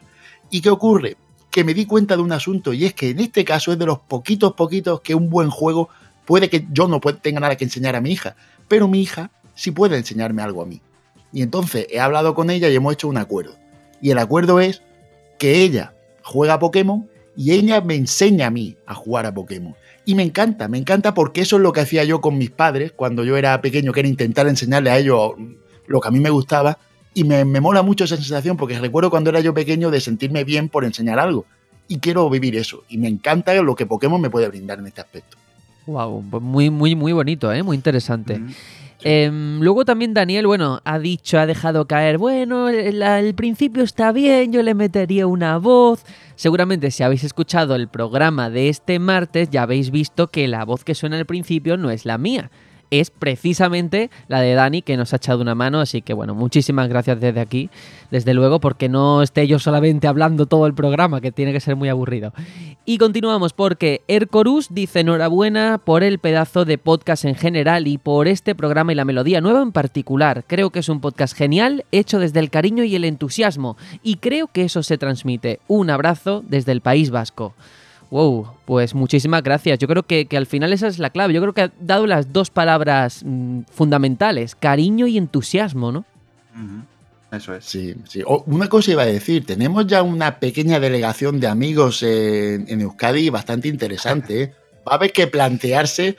¿Y 0.52 0.62
qué 0.62 0.70
ocurre? 0.70 1.18
Que 1.50 1.64
me 1.64 1.74
di 1.74 1.88
cuenta 1.88 2.16
de 2.16 2.22
un 2.22 2.32
asunto, 2.32 2.74
y 2.74 2.86
es 2.86 2.94
que 2.94 3.10
en 3.10 3.20
este 3.20 3.44
caso 3.44 3.72
es 3.72 3.80
de 3.80 3.88
los 3.88 3.98
poquitos, 3.98 4.54
poquitos 4.54 5.02
que 5.02 5.16
un 5.16 5.32
buen 5.32 5.50
juego 5.50 5.90
puede 6.26 6.48
que 6.48 6.68
yo 6.72 6.88
no 6.88 7.00
tenga 7.00 7.40
nada 7.40 7.56
que 7.56 7.64
enseñar 7.64 7.96
a 7.96 8.02
mi 8.02 8.12
hija, 8.12 8.36
pero 8.68 8.88
mi 8.88 9.02
hija 9.02 9.32
sí 9.56 9.72
puede 9.72 9.98
enseñarme 9.98 10.44
algo 10.44 10.62
a 10.62 10.68
mí. 10.68 10.80
Y 11.32 11.42
entonces 11.42 11.88
he 11.90 12.00
hablado 12.00 12.36
con 12.36 12.52
ella 12.52 12.70
y 12.70 12.76
hemos 12.76 12.94
hecho 12.94 13.08
un 13.08 13.18
acuerdo. 13.18 13.56
Y 14.00 14.12
el 14.12 14.20
acuerdo 14.20 14.60
es 14.60 14.84
que 15.40 15.64
ella 15.64 15.94
juega 16.24 16.60
Pokémon 16.60 17.08
y 17.36 17.52
ella 17.52 17.82
me 17.82 17.96
enseña 17.96 18.48
a 18.48 18.52
mí 18.52 18.78
a 18.86 18.94
jugar 18.94 19.26
a 19.26 19.34
Pokémon. 19.34 19.76
Y 20.06 20.16
me 20.16 20.24
encanta, 20.24 20.68
me 20.68 20.78
encanta 20.78 21.14
porque 21.14 21.42
eso 21.42 21.56
es 21.56 21.62
lo 21.62 21.72
que 21.72 21.82
hacía 21.82 22.04
yo 22.04 22.20
con 22.22 22.38
mis 22.38 22.52
padres 22.52 22.92
cuando 22.92 23.24
yo 23.24 23.38
era 23.38 23.60
pequeño, 23.62 23.94
que 23.94 24.02
era 24.02 24.10
intentar 24.10 24.48
enseñarle 24.48 24.90
a 24.90 24.98
ellos 24.98 25.34
lo 25.88 26.02
que 26.02 26.08
a 26.08 26.12
mí 26.12 26.20
me 26.20 26.30
gustaba. 26.30 26.78
Y 27.14 27.24
me, 27.24 27.46
mola 27.46 27.84
mucho 27.84 28.04
esa 28.04 28.16
sensación 28.16 28.58
porque 28.58 28.78
recuerdo 28.80 29.10
cuando 29.10 29.30
era 29.30 29.40
yo 29.40 29.54
pequeño 29.54 29.92
de 29.92 30.02
sentirme 30.02 30.44
bien 30.44 30.68
por 30.68 30.84
enseñar 30.84 31.20
algo. 31.20 31.46
Y 31.88 32.00
quiero 32.00 32.30
vivir 32.30 32.56
eso. 32.56 32.84
Y 32.90 32.98
me 32.98 33.08
encanta 33.08 33.54
lo 33.54 33.76
que 33.76 33.86
Pokémon 33.86 34.20
me 34.20 34.30
puede 34.30 34.48
brindar 34.48 34.80
en 34.80 34.88
este 34.88 35.02
aspecto. 35.02 35.38
Wow, 35.86 36.24
pues 36.30 36.42
muy, 36.42 36.70
muy, 36.70 36.96
muy 36.96 37.12
bonito, 37.12 37.52
¿eh? 37.52 37.62
muy 37.62 37.76
interesante. 37.76 38.42
Em, 39.04 39.60
luego 39.60 39.84
también 39.84 40.14
Daniel, 40.14 40.48
bueno, 40.48 40.82
ha 40.86 40.98
dicho, 41.00 41.38
ha 41.38 41.46
dejado 41.46 41.88
caer, 41.88 42.18
bueno, 42.18 42.70
el, 42.70 43.36
principio 43.36 43.84
está 43.84 44.12
bien, 44.12 44.54
yo 44.54 44.64
le 44.64 44.74
metería 44.74 45.28
una 45.28 45.58
voz. 45.58 46.06
Seguramente 46.36 46.90
si 46.90 47.04
habéis 47.04 47.24
escuchado 47.24 47.76
el 47.76 47.88
programa 47.88 48.50
de 48.50 48.70
este 48.70 49.00
martes 49.00 49.50
ya 49.50 49.64
habéis 49.64 49.92
visto 49.92 50.28
que 50.28 50.48
la 50.48 50.66
voz 50.66 50.84
que 50.84 50.96
suena 50.96 51.18
al 51.18 51.26
principio 51.26 51.78
no 51.78 51.92
es 51.92 52.06
la 52.06 52.18
mía. 52.18 52.50
Es 53.00 53.10
precisamente 53.10 54.12
la 54.28 54.42
de 54.42 54.54
Dani 54.54 54.82
que 54.82 54.98
nos 54.98 55.14
ha 55.14 55.16
echado 55.16 55.42
una 55.42 55.56
mano, 55.56 55.80
así 55.80 56.02
que 56.02 56.14
bueno, 56.14 56.36
muchísimas 56.36 56.88
gracias 56.90 57.20
desde 57.20 57.40
aquí, 57.40 57.70
desde 58.12 58.34
luego, 58.34 58.60
porque 58.60 58.90
no 58.90 59.24
esté 59.24 59.48
yo 59.48 59.58
solamente 59.58 60.08
hablando 60.08 60.46
todo 60.46 60.68
el 60.68 60.74
programa, 60.74 61.20
que 61.20 61.32
tiene 61.32 61.54
que 61.54 61.60
ser 61.60 61.76
muy 61.76 61.90
aburrido. 61.90 62.34
Y 62.86 62.98
continuamos 62.98 63.54
porque 63.54 64.02
Ercorus 64.08 64.68
dice 64.70 65.00
enhorabuena 65.00 65.80
por 65.84 66.04
el 66.04 66.20
pedazo 66.20 66.66
de 66.66 66.78
podcast 66.78 67.26
en 67.26 67.36
general 67.36 67.88
y 67.88 67.98
por 67.98 68.28
este 68.28 68.54
programa 68.54 68.92
y 68.92 68.96
la 68.96 69.06
melodía 69.06 69.42
nueva 69.42 69.62
en 69.62 69.72
particular. 69.72 70.44
Creo 70.46 70.70
que 70.70 70.80
es 70.80 70.90
un 70.90 71.02
podcast 71.02 71.36
genial, 71.36 71.86
hecho 71.92 72.20
desde 72.20 72.40
el 72.42 72.50
cariño 72.50 72.84
y 72.84 72.96
el 72.96 73.06
entusiasmo, 73.06 73.76
y 74.04 74.18
creo 74.18 74.48
que 74.48 74.66
eso 74.66 74.84
se 74.84 74.98
transmite. 74.98 75.60
Un 75.68 75.90
abrazo 75.90 76.44
desde 76.48 76.72
el 76.74 76.82
País 76.82 77.10
Vasco. 77.10 77.54
Wow, 78.14 78.48
pues 78.66 78.94
muchísimas 78.94 79.42
gracias. 79.42 79.80
Yo 79.80 79.88
creo 79.88 80.04
que, 80.04 80.28
que, 80.28 80.38
al 80.38 80.46
final 80.46 80.72
esa 80.72 80.86
es 80.86 81.00
la 81.00 81.10
clave. 81.10 81.34
Yo 81.34 81.42
creo 81.42 81.54
que 81.54 81.62
ha 81.64 81.72
dado 81.80 82.06
las 82.06 82.32
dos 82.32 82.52
palabras 82.52 83.24
mmm, 83.26 83.62
fundamentales, 83.72 84.54
cariño 84.54 85.08
y 85.08 85.18
entusiasmo, 85.18 85.92
¿no? 85.92 86.06
Uh 86.56 86.60
-huh. 86.60 87.36
Eso 87.36 87.56
es. 87.56 87.66
Sí, 87.66 87.96
sí. 88.08 88.22
Una 88.46 88.70
cosa 88.70 88.92
iba 88.92 89.02
a 89.02 89.08
decir, 89.08 89.48
tenemos 89.48 89.88
ya 89.88 90.04
una 90.04 90.40
pequeña 90.40 90.80
delegación 90.80 91.40
de 91.40 91.48
amigos 91.48 92.04
en, 92.04 92.70
en 92.70 92.82
Euskadi 92.82 93.32
bastante 93.32 93.68
interesante. 93.68 94.44
¿eh? 94.44 94.54
Va 94.88 94.92
a 94.92 94.96
haber 94.98 95.12
que 95.12 95.26
plantearse 95.26 96.16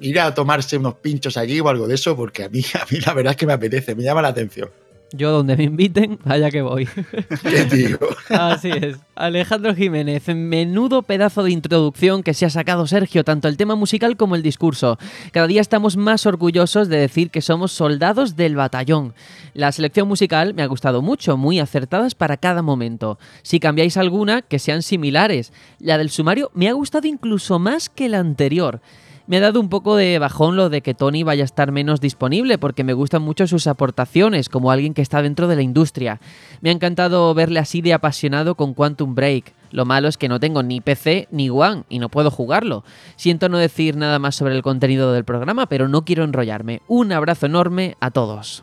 ir 0.00 0.18
a 0.18 0.34
tomarse 0.34 0.76
unos 0.78 0.94
pinchos 0.94 1.36
allí 1.36 1.60
o 1.60 1.68
algo 1.68 1.86
de 1.86 1.94
eso, 1.94 2.16
porque 2.16 2.42
a 2.42 2.48
mí, 2.48 2.64
a 2.74 2.84
mí 2.90 2.98
la 3.06 3.14
verdad 3.14 3.30
es 3.30 3.36
que 3.36 3.46
me 3.46 3.52
apetece, 3.52 3.94
me 3.94 4.02
llama 4.02 4.20
la 4.20 4.28
atención. 4.34 4.68
Yo 5.12 5.30
donde 5.30 5.56
me 5.56 5.64
inviten, 5.64 6.18
allá 6.24 6.50
que 6.50 6.62
voy. 6.62 6.88
¿Qué 7.42 7.64
digo? 7.64 7.98
Así 8.28 8.70
es. 8.70 8.98
Alejandro 9.14 9.74
Jiménez, 9.74 10.26
menudo 10.28 11.02
pedazo 11.02 11.44
de 11.44 11.52
introducción 11.52 12.22
que 12.22 12.34
se 12.34 12.44
ha 12.44 12.50
sacado 12.50 12.86
Sergio, 12.86 13.22
tanto 13.22 13.46
el 13.48 13.56
tema 13.56 13.76
musical 13.76 14.16
como 14.16 14.34
el 14.34 14.42
discurso. 14.42 14.98
Cada 15.32 15.46
día 15.46 15.60
estamos 15.60 15.96
más 15.96 16.26
orgullosos 16.26 16.88
de 16.88 16.98
decir 16.98 17.30
que 17.30 17.40
somos 17.40 17.72
soldados 17.72 18.36
del 18.36 18.56
batallón. 18.56 19.14
La 19.54 19.70
selección 19.72 20.08
musical 20.08 20.54
me 20.54 20.62
ha 20.62 20.66
gustado 20.66 21.02
mucho, 21.02 21.36
muy 21.36 21.60
acertadas 21.60 22.14
para 22.14 22.36
cada 22.36 22.62
momento. 22.62 23.18
Si 23.42 23.60
cambiáis 23.60 23.96
alguna, 23.96 24.42
que 24.42 24.58
sean 24.58 24.82
similares. 24.82 25.52
La 25.78 25.98
del 25.98 26.10
sumario 26.10 26.50
me 26.52 26.68
ha 26.68 26.72
gustado 26.72 27.06
incluso 27.06 27.58
más 27.58 27.88
que 27.88 28.08
la 28.08 28.18
anterior. 28.18 28.80
Me 29.28 29.38
ha 29.38 29.40
dado 29.40 29.58
un 29.58 29.68
poco 29.68 29.96
de 29.96 30.20
bajón 30.20 30.54
lo 30.54 30.68
de 30.68 30.82
que 30.82 30.94
Tony 30.94 31.24
vaya 31.24 31.42
a 31.42 31.46
estar 31.46 31.72
menos 31.72 32.00
disponible 32.00 32.58
porque 32.58 32.84
me 32.84 32.92
gustan 32.92 33.22
mucho 33.22 33.48
sus 33.48 33.66
aportaciones 33.66 34.48
como 34.48 34.70
alguien 34.70 34.94
que 34.94 35.02
está 35.02 35.20
dentro 35.20 35.48
de 35.48 35.56
la 35.56 35.62
industria. 35.62 36.20
Me 36.60 36.70
ha 36.70 36.72
encantado 36.72 37.34
verle 37.34 37.58
así 37.58 37.80
de 37.80 37.92
apasionado 37.92 38.54
con 38.54 38.72
Quantum 38.72 39.16
Break. 39.16 39.52
Lo 39.72 39.84
malo 39.84 40.06
es 40.06 40.16
que 40.16 40.28
no 40.28 40.38
tengo 40.38 40.62
ni 40.62 40.80
PC 40.80 41.26
ni 41.32 41.50
One 41.50 41.82
y 41.88 41.98
no 41.98 42.08
puedo 42.08 42.30
jugarlo. 42.30 42.84
Siento 43.16 43.48
no 43.48 43.58
decir 43.58 43.96
nada 43.96 44.20
más 44.20 44.36
sobre 44.36 44.54
el 44.54 44.62
contenido 44.62 45.12
del 45.12 45.24
programa, 45.24 45.66
pero 45.66 45.88
no 45.88 46.04
quiero 46.04 46.22
enrollarme. 46.22 46.82
Un 46.86 47.10
abrazo 47.10 47.46
enorme 47.46 47.96
a 47.98 48.12
todos. 48.12 48.62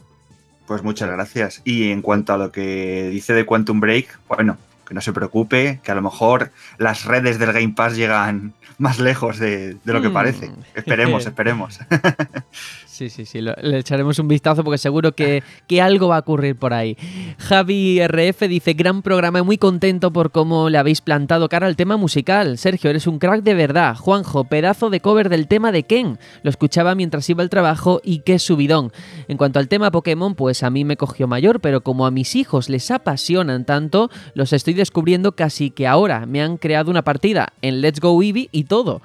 Pues 0.65 0.81
muchas 0.81 1.09
gracias. 1.09 1.61
Y 1.65 1.91
en 1.91 2.01
cuanto 2.01 2.31
a 2.31 2.37
lo 2.37 2.53
que 2.53 3.09
dice 3.11 3.33
de 3.33 3.45
Quantum 3.45 3.81
Break, 3.81 4.17
bueno, 4.29 4.57
que 4.87 4.93
no 4.93 5.01
se 5.01 5.13
preocupe, 5.13 5.79
que 5.83 5.91
a 5.91 5.95
lo 5.95 6.01
mejor 6.01 6.51
las 6.77 7.05
redes 7.05 7.39
del 7.39 7.53
Game 7.53 7.73
Pass 7.75 7.95
llegan 7.95 8.53
más 8.77 8.99
lejos 8.99 9.37
de, 9.39 9.75
de 9.83 9.93
lo 9.93 10.01
que 10.01 10.09
Mm. 10.09 10.13
parece. 10.13 10.51
Esperemos, 10.75 11.25
esperemos. 11.27 11.79
Sí, 12.93 13.09
sí, 13.09 13.25
sí, 13.25 13.41
lo- 13.41 13.55
le 13.59 13.79
echaremos 13.79 14.19
un 14.19 14.27
vistazo 14.27 14.63
porque 14.63 14.77
seguro 14.77 15.13
que, 15.13 15.41
que 15.67 15.81
algo 15.81 16.09
va 16.09 16.17
a 16.17 16.19
ocurrir 16.19 16.55
por 16.55 16.75
ahí. 16.75 16.95
Javi 17.39 17.99
RF 17.99 18.41
dice, 18.47 18.73
gran 18.73 19.01
programa, 19.01 19.41
muy 19.41 19.57
contento 19.57 20.13
por 20.13 20.29
cómo 20.31 20.69
le 20.69 20.77
habéis 20.77 21.01
plantado 21.01 21.49
cara 21.49 21.65
al 21.65 21.75
tema 21.75 21.97
musical. 21.97 22.59
Sergio, 22.59 22.91
eres 22.91 23.07
un 23.07 23.17
crack 23.17 23.41
de 23.41 23.55
verdad. 23.55 23.95
Juanjo, 23.95 24.43
pedazo 24.43 24.91
de 24.91 24.99
cover 24.99 25.29
del 25.29 25.47
tema 25.47 25.71
de 25.71 25.81
Ken. 25.83 26.19
Lo 26.43 26.51
escuchaba 26.51 26.93
mientras 26.93 27.27
iba 27.31 27.41
al 27.41 27.49
trabajo 27.49 27.99
y 28.03 28.19
qué 28.19 28.37
subidón. 28.37 28.91
En 29.27 29.37
cuanto 29.37 29.57
al 29.57 29.67
tema 29.69 29.89
Pokémon, 29.89 30.35
pues 30.35 30.61
a 30.61 30.69
mí 30.69 30.85
me 30.85 30.95
cogió 30.95 31.25
mayor, 31.27 31.61
pero 31.61 31.81
como 31.81 32.05
a 32.05 32.11
mis 32.11 32.35
hijos 32.35 32.69
les 32.69 32.91
apasionan 32.91 33.65
tanto, 33.65 34.11
los 34.35 34.53
estoy 34.53 34.75
descubriendo 34.75 35.31
casi 35.31 35.71
que 35.71 35.87
ahora. 35.87 36.27
Me 36.27 36.43
han 36.43 36.57
creado 36.57 36.91
una 36.91 37.01
partida 37.03 37.53
en 37.63 37.81
Let's 37.81 37.99
Go 37.99 38.21
Eevee 38.21 38.49
y 38.51 38.65
todo. 38.65 39.01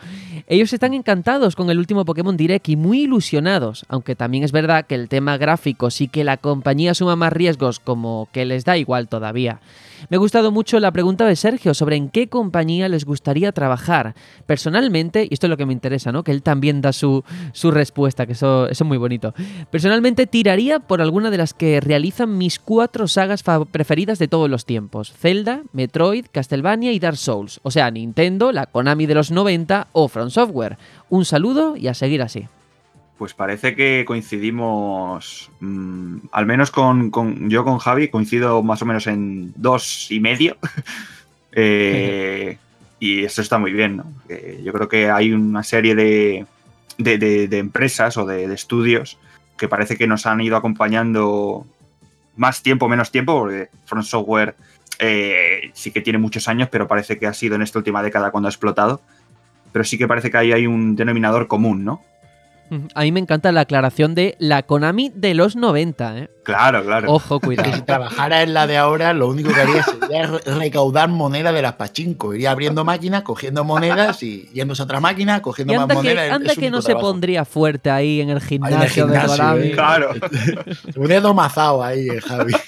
Ellos 0.47 0.73
están 0.73 0.95
encantados 0.95 1.57
con 1.57 1.71
el 1.71 1.79
último 1.79 2.05
Pokémon 2.05 2.37
Direct 2.37 2.69
y 2.69 2.77
muy 2.77 3.03
ilusionados, 3.03 3.85
aunque 3.89 4.15
también 4.15 4.45
es 4.45 4.53
verdad 4.53 4.87
que 4.87 4.95
el 4.95 5.09
tema 5.09 5.37
gráfico 5.37 5.91
sí 5.91 6.09
que 6.09 6.25
la 6.25 6.37
compañía 6.37 6.95
suma 6.95 7.17
más 7.17 7.33
riesgos 7.33 7.81
como 7.81 8.29
que 8.33 8.45
les 8.45 8.65
da 8.65 8.77
igual 8.77 9.09
todavía. 9.09 9.61
Me 10.09 10.17
ha 10.17 10.19
gustado 10.19 10.51
mucho 10.51 10.81
la 10.81 10.93
pregunta 10.93 11.27
de 11.27 11.37
Sergio 11.37 11.75
sobre 11.75 11.97
en 11.97 12.09
qué 12.09 12.29
compañía 12.29 12.89
les 12.89 13.05
gustaría 13.05 13.53
trabajar. 13.53 14.15
Personalmente, 14.47 15.27
y 15.29 15.35
esto 15.35 15.47
es 15.47 15.51
lo 15.51 15.57
que 15.57 15.67
me 15.67 15.73
interesa, 15.73 16.13
¿no? 16.13 16.25
Que 16.25 16.33
él 16.33 16.43
también 16.43 16.81
da 16.81 16.93
su, 16.93 17.25
su 17.53 17.71
respuesta, 17.71 18.27
que 18.27 18.33
eso, 18.33 18.69
eso 18.69 18.85
es 18.85 18.89
muy 18.89 18.99
bonito. 18.99 19.35
Personalmente 19.71 20.27
tiraría 20.27 20.81
por 20.81 21.01
alguna 21.01 21.31
de 21.31 21.39
las 21.39 21.55
que 21.55 21.81
realizan 21.81 22.39
mis 22.39 22.59
cuatro 22.59 23.09
sagas 23.09 23.43
preferidas 23.71 24.19
de 24.19 24.29
todos 24.29 24.49
los 24.49 24.65
tiempos. 24.65 25.13
Zelda, 25.13 25.63
Metroid, 25.73 26.27
Castlevania 26.31 26.93
y 26.93 26.99
Dark 26.99 27.17
Souls. 27.17 27.61
O 27.63 27.71
sea, 27.71 27.91
Nintendo, 27.91 28.53
la 28.53 28.67
Konami 28.67 29.07
de 29.07 29.15
los 29.15 29.31
90 29.31 29.89
o 29.93 30.09
From 30.09 30.31
Software. 30.31 30.79
Un 31.09 31.25
saludo 31.25 31.77
y 31.77 31.89
a 31.89 31.95
seguir 31.95 32.23
así. 32.23 32.47
Pues 33.19 33.35
parece 33.35 33.75
que 33.75 34.05
coincidimos, 34.07 35.51
mm, 35.61 36.19
al 36.31 36.47
menos 36.47 36.71
con, 36.71 37.11
yo 37.51 37.65
con 37.65 37.79
Javi, 37.79 38.09
coincido 38.09 38.63
más 38.63 38.81
o 38.83 38.87
menos 38.87 39.07
en 39.09 39.53
dos 39.57 40.11
y 40.11 40.21
medio. 40.21 40.57
Eh, 41.61 42.59
y 43.01 43.25
eso 43.25 43.41
está 43.41 43.59
muy 43.59 43.73
bien, 43.73 43.97
¿no? 43.97 44.05
Eh, 44.29 44.61
yo 44.63 44.73
creo 44.73 44.87
que 44.89 45.11
hay 45.11 45.33
una 45.33 45.63
serie 45.65 45.95
de, 45.97 46.47
de- 46.99 47.59
empresas 47.59 48.17
o 48.19 48.27
de, 48.27 48.47
de 48.47 48.55
estudios 48.55 49.19
que 49.57 49.67
parece 49.67 49.97
que 49.97 50.07
nos 50.07 50.27
han 50.27 50.41
ido 50.41 50.57
acompañando 50.57 51.67
más 52.37 52.63
tiempo, 52.63 52.87
menos 52.89 53.11
tiempo, 53.11 53.37
porque 53.41 53.71
Front 53.87 54.05
Software 54.07 54.55
eh, 55.01 55.71
sí 55.73 55.91
que 55.91 56.03
tiene 56.03 56.19
muchos 56.19 56.47
años, 56.49 56.69
pero 56.71 56.87
parece 56.87 57.19
que 57.19 57.27
ha 57.27 57.35
sido 57.35 57.57
en 57.57 57.63
esta 57.63 57.79
última 57.79 58.03
década 58.03 58.31
cuando 58.31 58.47
ha 58.49 58.51
explotado. 58.51 59.01
Pero 59.73 59.85
sí 59.85 59.99
que 59.99 60.07
parece 60.07 60.31
que 60.31 60.37
ahí 60.37 60.53
hay 60.53 60.67
un 60.67 60.95
denominador 60.95 61.49
común, 61.49 61.85
¿no? 61.85 62.03
A 62.95 63.03
mí 63.03 63.13
me 63.13 63.21
encanta 63.21 63.51
la 63.53 63.63
aclaración 63.63 64.15
de 64.15 64.37
la 64.39 64.63
Konami 64.63 65.11
de 65.15 65.35
los 65.35 65.57
90, 65.57 66.19
¿eh? 66.19 66.31
Claro, 66.43 66.83
claro. 66.83 67.13
Ojo, 67.13 67.41
Que 67.41 67.47
cuidado. 67.47 67.73
si 67.75 67.83
trabajara 67.83 68.43
en 68.43 68.55
la 68.55 68.67
de 68.67 68.77
ahora, 68.79 69.13
lo 69.13 69.29
único 69.29 69.53
que 69.53 69.61
haría 69.61 69.83
sería 69.83 70.27
re- 70.27 70.41
recaudar 70.59 71.09
moneda 71.11 71.53
de 71.53 71.61
las 71.63 71.75
pachinko. 71.75 72.35
Iría 72.35 72.51
abriendo 72.53 72.85
máquinas, 72.85 73.23
cogiendo 73.23 73.65
monedas 73.65 74.23
y 74.23 74.49
yéndose 74.55 74.81
a 74.83 74.85
otra 74.87 75.01
máquina, 75.01 75.43
cogiendo 75.43 75.75
Y 75.75 75.77
más 75.77 75.83
anda 75.83 75.95
que, 75.97 76.01
monedas. 76.01 76.27
Es 76.27 76.33
anda 76.33 76.55
que 76.55 76.61
no 76.63 76.67
único 76.69 76.83
se 76.83 76.87
trabajo. 76.87 77.07
pondría 77.09 77.45
fuerte 77.45 77.91
ahí 77.91 78.21
en 78.23 78.31
el 78.31 78.41
gimnasio, 78.41 78.79
de 78.79 78.89
gimnasio, 78.89 79.37
Konami. 79.37 79.67
eh. 79.67 79.73
Claro. 79.73 80.11
Se 80.85 80.93
ponía 80.95 81.21
domazado 81.21 81.85
ahí, 81.85 82.09
el 82.09 82.21
Javi. 82.23 82.53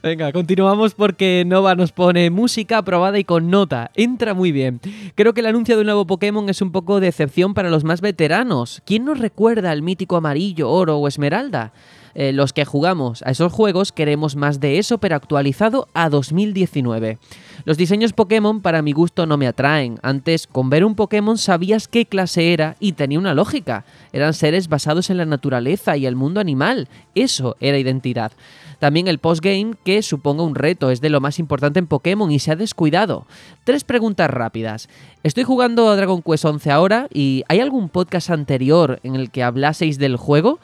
Venga, 0.00 0.32
continuamos 0.32 0.94
porque 0.94 1.44
Nova 1.46 1.74
nos 1.74 1.92
pone 1.92 2.30
música 2.30 2.78
aprobada 2.78 3.18
y 3.18 3.24
con 3.24 3.50
nota. 3.50 3.90
Entra 3.94 4.32
muy 4.32 4.52
bien. 4.52 4.80
Creo 5.14 5.34
que 5.34 5.40
el 5.40 5.46
anuncio 5.46 5.74
de 5.74 5.80
un 5.80 5.86
nuevo 5.86 6.06
Pokémon 6.06 6.48
es 6.48 6.62
un 6.62 6.72
poco 6.72 7.00
de 7.00 7.08
excepción 7.08 7.52
para 7.52 7.70
los 7.70 7.84
más 7.84 8.00
veteranos. 8.00 8.82
¿Quién 8.86 9.04
nos 9.04 9.18
recuerda 9.18 9.70
al 9.70 9.82
mítico 9.82 10.16
amarillo, 10.16 10.70
oro 10.70 10.98
o 10.98 11.08
esmeralda? 11.08 11.72
Eh, 12.14 12.32
los 12.32 12.52
que 12.52 12.64
jugamos 12.64 13.22
a 13.22 13.30
esos 13.30 13.52
juegos 13.52 13.90
queremos 13.90 14.36
más 14.36 14.60
de 14.60 14.78
eso, 14.78 14.98
pero 14.98 15.16
actualizado 15.16 15.88
a 15.94 16.10
2019. 16.10 17.18
Los 17.64 17.76
diseños 17.76 18.12
Pokémon 18.12 18.60
para 18.60 18.82
mi 18.82 18.92
gusto 18.92 19.24
no 19.26 19.36
me 19.36 19.46
atraen. 19.46 19.98
Antes, 20.02 20.46
con 20.48 20.68
ver 20.68 20.84
un 20.84 20.96
Pokémon 20.96 21.38
sabías 21.38 21.86
qué 21.86 22.06
clase 22.06 22.52
era 22.52 22.76
y 22.80 22.92
tenía 22.92 23.18
una 23.18 23.34
lógica. 23.34 23.84
Eran 24.12 24.34
seres 24.34 24.68
basados 24.68 25.10
en 25.10 25.16
la 25.16 25.26
naturaleza 25.26 25.96
y 25.96 26.06
el 26.06 26.16
mundo 26.16 26.40
animal. 26.40 26.88
Eso 27.14 27.56
era 27.60 27.78
identidad. 27.78 28.32
También 28.80 29.06
el 29.06 29.20
postgame, 29.20 29.76
que 29.84 30.02
suponga 30.02 30.42
un 30.42 30.56
reto, 30.56 30.90
es 30.90 31.00
de 31.00 31.08
lo 31.08 31.20
más 31.20 31.38
importante 31.38 31.78
en 31.78 31.86
Pokémon 31.86 32.32
y 32.32 32.40
se 32.40 32.50
ha 32.50 32.56
descuidado. 32.56 33.26
Tres 33.62 33.84
preguntas 33.84 34.28
rápidas. 34.28 34.88
Estoy 35.22 35.44
jugando 35.44 35.88
a 35.88 35.94
Dragon 35.94 36.20
Quest 36.20 36.44
11 36.44 36.70
ahora 36.72 37.06
y 37.14 37.44
¿hay 37.48 37.60
algún 37.60 37.88
podcast 37.88 38.30
anterior 38.30 38.98
en 39.04 39.14
el 39.14 39.30
que 39.30 39.44
hablaseis 39.44 39.98
del 39.98 40.16
juego? 40.16 40.58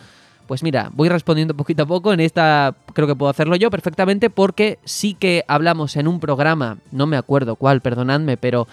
Pues 0.48 0.62
mira, 0.62 0.90
voy 0.94 1.10
respondiendo 1.10 1.54
poquito 1.54 1.82
a 1.82 1.86
poco. 1.86 2.10
En 2.10 2.20
esta 2.20 2.74
creo 2.94 3.06
que 3.06 3.14
puedo 3.14 3.28
hacerlo 3.28 3.54
yo 3.54 3.70
perfectamente 3.70 4.30
porque 4.30 4.78
sí 4.82 5.12
que 5.12 5.44
hablamos 5.46 5.94
en 5.96 6.08
un 6.08 6.20
programa, 6.20 6.78
no 6.90 7.06
me 7.06 7.18
acuerdo 7.18 7.54
cuál, 7.54 7.82
perdonadme, 7.82 8.38
pero 8.38 8.66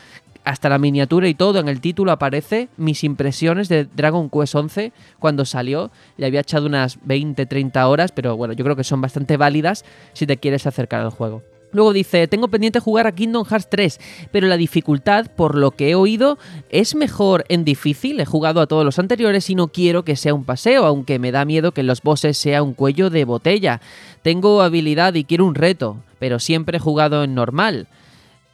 hasta 0.45 0.69
la 0.69 0.77
miniatura 0.77 1.27
y 1.27 1.33
todo 1.33 1.59
en 1.59 1.67
el 1.67 1.81
título 1.81 2.13
aparece 2.13 2.69
mis 2.77 3.03
impresiones 3.03 3.67
de 3.67 3.83
Dragon 3.93 4.29
Quest 4.29 4.55
11 4.55 4.93
cuando 5.19 5.43
salió. 5.43 5.91
Le 6.15 6.27
había 6.27 6.39
echado 6.39 6.65
unas 6.65 6.97
20-30 7.01 7.89
horas, 7.89 8.13
pero 8.13 8.37
bueno, 8.37 8.53
yo 8.53 8.63
creo 8.63 8.77
que 8.77 8.85
son 8.85 9.01
bastante 9.01 9.35
válidas 9.35 9.83
si 10.13 10.25
te 10.25 10.37
quieres 10.37 10.65
acercar 10.65 11.01
al 11.01 11.09
juego. 11.09 11.43
Luego 11.75 11.91
dice, 11.91 12.27
tengo 12.29 12.47
pendiente 12.47 12.79
jugar 12.79 13.05
a 13.05 13.13
Kingdom 13.13 13.43
Hearts 13.43 13.67
3, 13.69 13.99
pero 14.31 14.47
la 14.47 14.55
dificultad, 14.55 15.27
por 15.27 15.55
lo 15.55 15.71
que 15.71 15.89
he 15.89 15.95
oído, 15.95 16.37
es 16.69 16.95
mejor 16.95 17.43
en 17.49 17.65
difícil. 17.65 18.17
He 18.21 18.25
jugado 18.25 18.61
a 18.61 18.67
todos 18.67 18.85
los 18.85 18.97
anteriores 18.97 19.49
y 19.49 19.55
no 19.55 19.67
quiero 19.67 20.05
que 20.05 20.15
sea 20.15 20.33
un 20.33 20.45
paseo, 20.45 20.85
aunque 20.85 21.19
me 21.19 21.33
da 21.33 21.43
miedo 21.43 21.73
que 21.73 21.83
los 21.83 22.01
bosses 22.01 22.37
sea 22.37 22.63
un 22.63 22.73
cuello 22.73 23.09
de 23.09 23.25
botella. 23.25 23.81
Tengo 24.21 24.61
habilidad 24.61 25.15
y 25.15 25.25
quiero 25.25 25.45
un 25.45 25.53
reto, 25.53 25.97
pero 26.17 26.39
siempre 26.39 26.77
he 26.77 26.79
jugado 26.79 27.25
en 27.25 27.35
normal. 27.35 27.89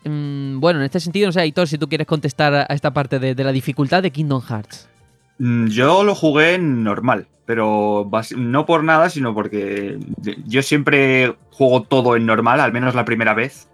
Mm, 0.04 0.60
bueno, 0.60 0.80
en 0.80 0.86
este 0.86 1.00
sentido, 1.00 1.28
no 1.28 1.32
sé, 1.32 1.42
Aitor, 1.42 1.68
si 1.68 1.78
tú 1.78 1.88
quieres 1.88 2.08
contestar 2.08 2.56
a 2.56 2.74
esta 2.74 2.92
parte 2.92 3.20
de 3.20 3.44
la 3.44 3.52
dificultad 3.52 4.02
de 4.02 4.10
Kingdom 4.10 4.42
Hearts. 4.42 4.90
Mm, 5.42 5.68
Yo 5.70 6.04
lo 6.04 6.14
jugué 6.14 6.60
normal, 6.60 7.28
pero 7.46 8.08
no 8.38 8.66
por 8.68 8.84
nada, 8.84 9.10
sino 9.10 9.34
porque 9.34 9.98
yo 10.46 10.62
siempre 10.62 11.36
juego 11.50 11.82
todo 11.82 12.16
en 12.16 12.28
normal, 12.28 12.60
al 12.60 12.72
menos 12.72 12.94
la 12.94 13.06
primera 13.06 13.34
vez. 13.34 13.68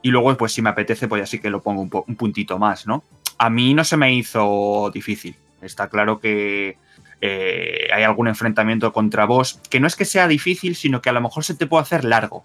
Y 0.00 0.10
luego, 0.12 0.36
pues 0.36 0.52
si 0.52 0.62
me 0.62 0.70
apetece, 0.70 1.08
pues 1.08 1.20
así 1.24 1.40
que 1.40 1.50
lo 1.50 1.60
pongo 1.60 1.82
un, 1.82 1.90
po- 1.90 2.04
un 2.06 2.14
puntito 2.14 2.56
más, 2.58 2.86
¿no? 2.86 3.02
A 3.36 3.50
mí 3.50 3.74
no 3.74 3.82
se 3.82 3.96
me 3.96 4.14
hizo 4.14 4.92
difícil. 4.94 5.34
Está 5.60 5.88
claro 5.88 6.20
que 6.20 6.76
eh, 7.20 7.88
hay 7.92 8.04
algún 8.04 8.28
enfrentamiento 8.28 8.92
contra 8.92 9.24
vos, 9.26 9.60
que 9.68 9.80
no 9.80 9.88
es 9.88 9.96
que 9.96 10.04
sea 10.04 10.28
difícil, 10.28 10.76
sino 10.76 11.02
que 11.02 11.10
a 11.10 11.12
lo 11.12 11.20
mejor 11.20 11.42
se 11.42 11.56
te 11.56 11.66
puede 11.66 11.82
hacer 11.82 12.04
largo. 12.04 12.44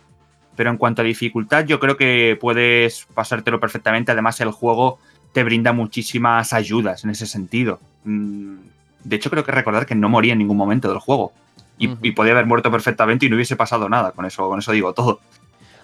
Pero 0.56 0.72
en 0.72 0.77
cuanto 0.77 1.03
a 1.03 1.06
dificultad, 1.06 1.65
yo 1.65 1.80
creo 1.80 1.96
que 1.96 2.38
puedes 2.42 3.06
pasártelo 3.13 3.60
perfectamente. 3.60 4.12
Además, 4.12 4.42
el 4.42 4.50
juego 4.51 4.98
te 5.34 5.44
brinda 5.44 5.74
muchísimas 5.74 6.54
ayudas 6.54 7.04
en 7.04 7.10
ese 7.10 7.25
sentido. 7.25 7.80
Mm, 8.06 8.56
De 9.04 9.18
hecho, 9.18 9.30
creo 9.30 9.44
que 9.44 9.52
recordar 9.52 9.86
que 9.86 9.96
no 9.96 10.08
moría 10.08 10.32
en 10.32 10.40
ningún 10.40 10.56
momento 10.56 10.88
del 10.88 11.00
juego. 11.00 11.34
Y, 11.78 11.88
podía 12.12 12.32
haber 12.32 12.46
muerto 12.46 12.72
perfectamente 12.72 13.25
y 13.25 13.30
no 13.30 13.36
hubiese 13.36 13.58
pasado 13.58 13.90
nada. 13.90 14.12
Con 14.12 14.25
eso, 14.25 14.48
con 14.48 14.60
eso 14.60 14.72
digo 14.72 14.94
todo. 14.94 15.20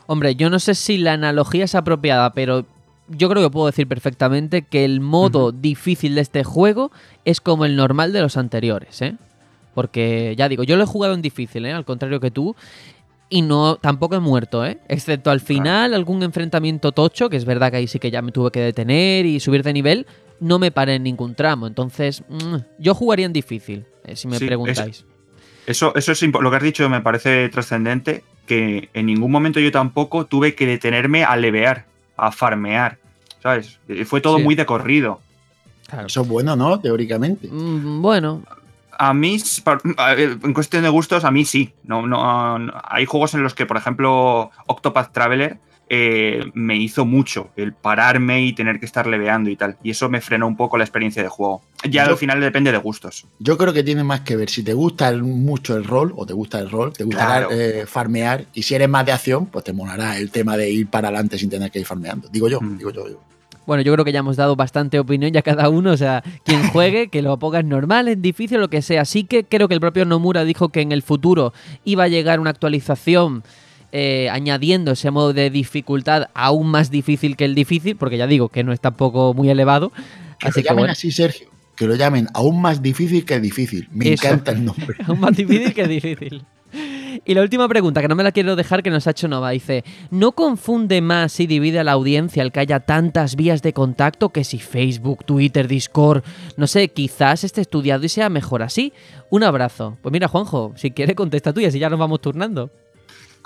Hombre, 0.07 0.35
yo 0.35 0.49
no 0.49 0.59
sé 0.59 0.73
si 0.75 0.97
la 0.97 1.13
analogía 1.13 1.65
es 1.65 1.75
apropiada, 1.75 2.31
pero 2.33 2.65
yo 3.09 3.27
creo 3.27 3.43
que 3.43 3.49
puedo 3.49 3.65
decir 3.65 3.87
perfectamente 3.87 4.61
que 4.61 4.85
el 4.85 5.01
modo 5.01 5.51
difícil 5.51 6.15
de 6.15 6.21
este 6.21 6.45
juego 6.45 6.91
es 7.25 7.41
como 7.41 7.65
el 7.65 7.75
normal 7.75 8.13
de 8.13 8.21
los 8.21 8.37
anteriores, 8.37 9.01
¿eh? 9.01 9.15
Porque 9.73 10.35
ya 10.37 10.47
digo, 10.47 10.63
yo 10.63 10.77
lo 10.77 10.83
he 10.83 10.87
jugado 10.87 11.13
en 11.13 11.21
difícil, 11.21 11.65
¿eh? 11.65 11.73
Al 11.73 11.85
contrario 11.85 12.19
que 12.19 12.31
tú. 12.31 12.55
Y 13.29 13.41
no, 13.43 13.75
tampoco 13.75 14.15
he 14.15 14.19
muerto, 14.19 14.65
¿eh? 14.65 14.79
Excepto 14.87 15.29
al 15.29 15.39
final, 15.39 15.93
algún 15.93 16.23
enfrentamiento 16.23 16.91
tocho, 16.91 17.29
que 17.29 17.37
es 17.37 17.45
verdad 17.45 17.69
que 17.69 17.77
ahí 17.77 17.87
sí 17.87 17.99
que 17.99 18.09
ya 18.09 18.21
me 18.23 18.31
tuve 18.31 18.49
que 18.51 18.59
detener 18.59 19.25
y 19.27 19.39
subir 19.39 19.61
de 19.63 19.71
nivel, 19.73 20.07
no 20.39 20.57
me 20.57 20.71
paré 20.71 20.95
en 20.95 21.03
ningún 21.03 21.35
tramo. 21.35 21.67
Entonces, 21.67 22.23
mm, 22.27 22.55
yo 22.79 22.95
jugaría 22.95 23.27
en 23.27 23.33
difícil, 23.33 23.85
eh, 24.05 24.15
si 24.15 24.27
me 24.27 24.39
Sí, 24.39 24.45
preguntáis. 24.47 25.05
Eso, 25.67 25.93
eso 25.95 26.11
es 26.11 26.21
lo 26.23 26.49
que 26.49 26.55
has 26.57 26.63
dicho, 26.63 26.89
me 26.89 27.01
parece 27.01 27.47
trascendente. 27.49 28.23
Que 28.47 28.89
en 28.95 29.05
ningún 29.05 29.31
momento 29.31 29.59
yo 29.59 29.71
tampoco 29.71 30.25
tuve 30.25 30.55
que 30.55 30.65
detenerme 30.65 31.23
a 31.23 31.35
levear, 31.37 31.85
a 32.17 32.31
farmear. 32.31 32.97
¿Sabes? 33.43 33.77
Eh, 33.87 34.05
Fue 34.05 34.21
todo 34.21 34.37
Sí. 34.37 34.43
muy 34.43 34.55
de 34.55 34.65
corrido. 34.65 35.19
Claro. 35.87 36.07
Eso 36.07 36.21
es 36.23 36.27
bueno, 36.27 36.55
¿no? 36.55 36.79
Teóricamente. 36.79 37.47
Mm, 37.47 38.01
Bueno, 38.01 38.41
A 39.01 39.13
mí, 39.13 39.37
en 40.43 40.53
cuestión 40.53 40.83
de 40.83 40.89
gustos, 40.89 41.23
a 41.23 41.31
mí 41.31 41.45
sí. 41.45 41.73
No, 41.83 42.05
no, 42.05 42.59
hay 42.83 43.05
juegos 43.05 43.33
en 43.33 43.43
los 43.43 43.53
que, 43.55 43.65
por 43.65 43.77
ejemplo, 43.77 44.51
Octopath 44.67 45.13
Traveler 45.13 45.57
eh, 45.91 46.43
me 46.53 46.75
hizo 46.77 47.05
mucho 47.05 47.49
el 47.55 47.73
pararme 47.73 48.43
y 48.43 48.53
tener 48.53 48.79
que 48.79 48.85
estar 48.85 49.07
leveando 49.07 49.49
y 49.49 49.55
tal. 49.55 49.77
Y 49.81 49.89
eso 49.91 50.07
me 50.09 50.21
frenó 50.21 50.45
un 50.47 50.55
poco 50.57 50.77
la 50.77 50.83
experiencia 50.83 51.23
de 51.23 51.29
juego. 51.29 51.61
Ya 51.83 52.03
Yo- 52.05 52.11
al 52.11 52.17
final 52.17 52.41
depende 52.41 52.71
de 52.71 52.77
gustos. 52.77 53.25
Yo 53.39 53.57
creo 53.57 53.71
que 53.73 53.83
tiene 53.83 54.03
más 54.03 54.19
que 54.21 54.35
ver 54.35 54.49
si 54.49 54.63
te 54.63 54.73
gusta 54.73 55.07
el- 55.09 55.23
mucho 55.23 55.75
el 55.77 55.85
rol 55.85 56.13
o 56.15 56.25
te 56.27 56.33
gusta 56.33 56.59
el 56.59 56.69
rol, 56.69 56.93
te 56.93 57.05
gustará 57.05 57.47
Claro. 57.47 57.49
eh, 57.51 57.85
farmear 57.87 58.45
y 58.53 58.63
si 58.63 58.75
eres 58.75 58.89
más 58.89 59.05
de 59.05 59.13
acción, 59.13 59.45
pues 59.47 59.63
te 59.63 59.73
molará 59.73 60.17
el 60.17 60.29
tema 60.29 60.57
de 60.57 60.69
ir 60.69 60.87
para 60.87 61.07
adelante 61.07 61.39
sin 61.39 61.49
tener 61.49 61.71
que 61.71 61.79
ir 61.79 61.85
farmeando. 61.85 62.27
Digo 62.29 62.49
yo, 62.49 62.59
Mm. 62.61 62.77
digo 62.77 62.91
yo, 62.91 63.07
yo. 63.07 63.23
Bueno, 63.69 63.83
yo 63.83 63.93
creo 63.93 64.03
que 64.03 64.11
ya 64.11 64.21
hemos 64.21 64.35
dado 64.35 64.55
bastante 64.55 64.97
opinión 64.97 65.31
ya 65.31 65.43
cada 65.43 65.69
uno, 65.69 65.91
o 65.91 65.97
sea, 65.97 66.23
quien 66.43 66.67
juegue, 66.71 67.09
que 67.09 67.21
lo 67.21 67.37
ponga 67.37 67.59
en 67.59 67.69
normal, 67.69 68.07
en 68.07 68.19
difícil, 68.19 68.59
lo 68.59 68.67
que 68.67 68.81
sea. 68.81 69.01
Así 69.01 69.25
que 69.25 69.43
creo 69.43 69.67
que 69.67 69.75
el 69.75 69.79
propio 69.79 70.05
Nomura 70.05 70.43
dijo 70.43 70.69
que 70.69 70.81
en 70.81 70.91
el 70.91 71.03
futuro 71.03 71.53
iba 71.85 72.05
a 72.05 72.07
llegar 72.07 72.39
una 72.39 72.49
actualización 72.49 73.43
eh, 73.91 74.27
añadiendo 74.31 74.93
ese 74.93 75.11
modo 75.11 75.33
de 75.33 75.51
dificultad 75.51 76.29
aún 76.33 76.71
más 76.71 76.89
difícil 76.89 77.35
que 77.37 77.45
el 77.45 77.53
difícil, 77.53 77.95
porque 77.95 78.17
ya 78.17 78.25
digo 78.25 78.49
que 78.49 78.63
no 78.63 78.73
es 78.73 78.81
tampoco 78.81 79.35
muy 79.35 79.51
elevado. 79.51 79.91
Que 80.39 80.47
Así 80.47 80.47
lo 80.47 80.53
que 80.53 80.61
llamen 80.63 80.77
bueno, 80.79 80.91
así, 80.93 81.11
Sergio. 81.11 81.49
Que 81.75 81.85
lo 81.85 81.93
llamen 81.93 82.27
aún 82.33 82.59
más 82.59 82.81
difícil 82.81 83.23
que 83.23 83.39
difícil. 83.39 83.87
Me 83.91 84.11
Eso. 84.11 84.25
encanta 84.25 84.51
el 84.51 84.65
nombre. 84.65 84.97
aún 85.05 85.19
más 85.19 85.37
difícil 85.37 85.75
que 85.75 85.87
difícil. 85.87 86.43
Y 87.25 87.33
la 87.33 87.41
última 87.41 87.67
pregunta, 87.67 88.01
que 88.01 88.07
no 88.07 88.15
me 88.15 88.23
la 88.23 88.31
quiero 88.31 88.55
dejar, 88.55 88.83
que 88.83 88.89
nos 88.89 89.07
ha 89.07 89.11
hecho 89.11 89.27
Nova, 89.27 89.51
dice, 89.51 89.83
¿no 90.11 90.33
confunde 90.33 91.01
más 91.01 91.39
y 91.39 91.47
divide 91.47 91.79
a 91.79 91.83
la 91.83 91.93
audiencia 91.93 92.43
el 92.43 92.51
que 92.51 92.59
haya 92.61 92.79
tantas 92.79 93.35
vías 93.35 93.61
de 93.61 93.73
contacto 93.73 94.29
que 94.29 94.43
si 94.43 94.59
Facebook, 94.59 95.25
Twitter, 95.25 95.67
Discord, 95.67 96.23
no 96.57 96.67
sé, 96.67 96.89
quizás 96.89 97.43
esté 97.43 97.61
estudiado 97.61 98.05
y 98.05 98.09
sea 98.09 98.29
mejor 98.29 98.63
así? 98.63 98.93
Un 99.29 99.43
abrazo. 99.43 99.97
Pues 100.01 100.11
mira, 100.11 100.27
Juanjo, 100.27 100.73
si 100.75 100.91
quiere 100.91 101.15
contesta 101.15 101.53
tú 101.53 101.59
y 101.59 101.65
así 101.65 101.79
ya 101.79 101.89
nos 101.89 101.99
vamos 101.99 102.21
turnando. 102.21 102.71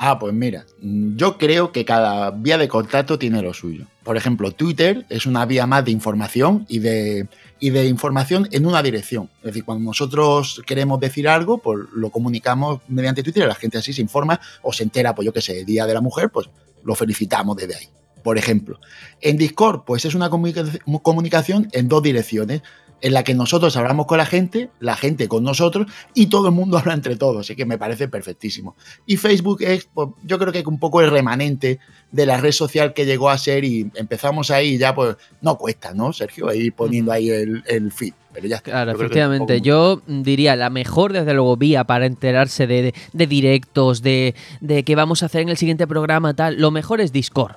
Ah, 0.06 0.20
pues 0.20 0.34
mira, 0.34 0.66
yo 0.82 1.38
creo 1.38 1.72
que 1.72 1.86
cada 1.86 2.30
vía 2.32 2.58
de 2.58 2.68
contacto 2.68 3.18
tiene 3.18 3.42
lo 3.42 3.54
suyo. 3.54 3.86
Por 4.04 4.18
ejemplo, 4.18 4.52
Twitter 4.52 5.06
es 5.08 5.26
una 5.26 5.46
vía 5.46 5.66
más 5.66 5.86
de 5.86 5.92
información 5.92 6.66
y 6.68 6.80
de, 6.80 7.30
información 7.62 8.50
en 8.52 8.66
una 8.66 8.84
dirección. 8.84 9.30
Es 9.38 9.44
decir, 9.46 9.63
cuando 9.63 9.86
nosotros 9.86 10.62
queremos 10.66 11.00
decir 11.00 11.30
algo, 11.30 11.60
pues 11.60 11.86
lo 11.96 12.10
comunicamos 12.10 12.82
mediante 12.89 13.24
Twitter 13.24 13.44
y 13.44 13.48
la 13.48 13.56
gente 13.56 13.78
así 13.78 13.94
se 13.94 14.02
informa 14.02 14.42
o 14.62 14.74
se 14.74 14.84
entera, 14.84 15.16
pues 15.16 15.26
yo 15.26 15.32
qué 15.32 15.39
sé, 15.39 15.63
Día 15.63 15.86
de 15.86 15.94
la 15.94 16.02
Mujer, 16.02 16.30
pues 16.32 16.50
lo 16.84 16.96
felicitamos 16.96 17.56
desde 17.56 17.76
ahí. 17.78 17.88
Por 18.24 18.38
ejemplo, 18.38 18.82
en 19.22 19.38
Discord, 19.38 19.84
pues 19.86 20.04
es 20.04 20.16
una 20.16 20.30
comunica- 20.30 20.66
comunicación 21.02 21.70
en 21.72 21.88
dos 21.88 22.04
direcciones, 22.04 22.62
en 23.04 23.13
la 23.13 23.24
que 23.24 23.34
nosotros 23.36 23.76
hablamos 23.78 24.08
con 24.08 24.18
la 24.18 24.26
gente, 24.26 24.70
la 24.80 24.96
gente 24.96 25.28
con 25.28 25.44
nosotros 25.44 25.86
y 26.16 26.28
todo 26.28 26.48
el 26.48 26.54
mundo 26.54 26.78
habla 26.80 26.94
entre 26.94 27.16
todos, 27.18 27.42
así 27.42 27.56
que 27.56 27.66
me 27.66 27.78
parece 27.78 28.08
perfectísimo. 28.08 28.76
Y 29.06 29.18
Facebook 29.18 29.62
es, 29.62 29.88
pues, 29.94 30.10
yo 30.24 30.39
creo 30.39 30.52
que 30.52 30.60
es 30.60 30.66
un 30.66 30.80
poco 30.80 31.02
el 31.02 31.12
remanente 31.12 31.80
de 32.12 32.26
la 32.26 32.38
red 32.38 32.52
social 32.54 32.94
que 32.94 33.06
llegó 33.06 33.30
a 33.30 33.38
ser 33.38 33.66
y 33.66 33.92
empezamos 33.96 34.50
ahí 34.52 34.76
y 34.76 34.78
ya 34.78 34.96
pues 34.96 35.16
no 35.42 35.58
cuesta, 35.58 35.94
¿no, 35.94 36.13
Sergio? 36.13 36.48
Ahí 36.50 36.72
poniendo 36.72 37.12
ahí 37.12 37.30
el, 37.30 37.63
el 37.68 37.92
feed, 37.92 38.13
pero 38.34 38.48
ya 38.48 38.56
está. 38.58 38.72
Claro, 38.72 38.92
Yo 38.94 38.98
efectivamente. 38.98 39.62
Yo 39.62 40.02
diría 40.08 40.56
la 40.56 40.70
mejor, 40.70 41.12
desde 41.12 41.34
luego, 41.34 41.58
vía 41.58 41.84
para 41.84 42.06
enterarse 42.06 42.68
de, 42.68 42.82
de- 42.84 42.94
de 43.12 43.28
directos, 43.28 44.02
de, 44.02 44.34
de 44.62 44.84
qué 44.84 44.96
vamos 44.96 45.24
a 45.24 45.26
hacer 45.26 45.42
en 45.42 45.50
el 45.50 45.58
siguiente 45.58 45.88
programa, 45.88 46.34
tal. 46.36 46.60
Lo 46.60 46.72
mejor 46.72 47.02
es 47.02 47.12
Discord. 47.12 47.56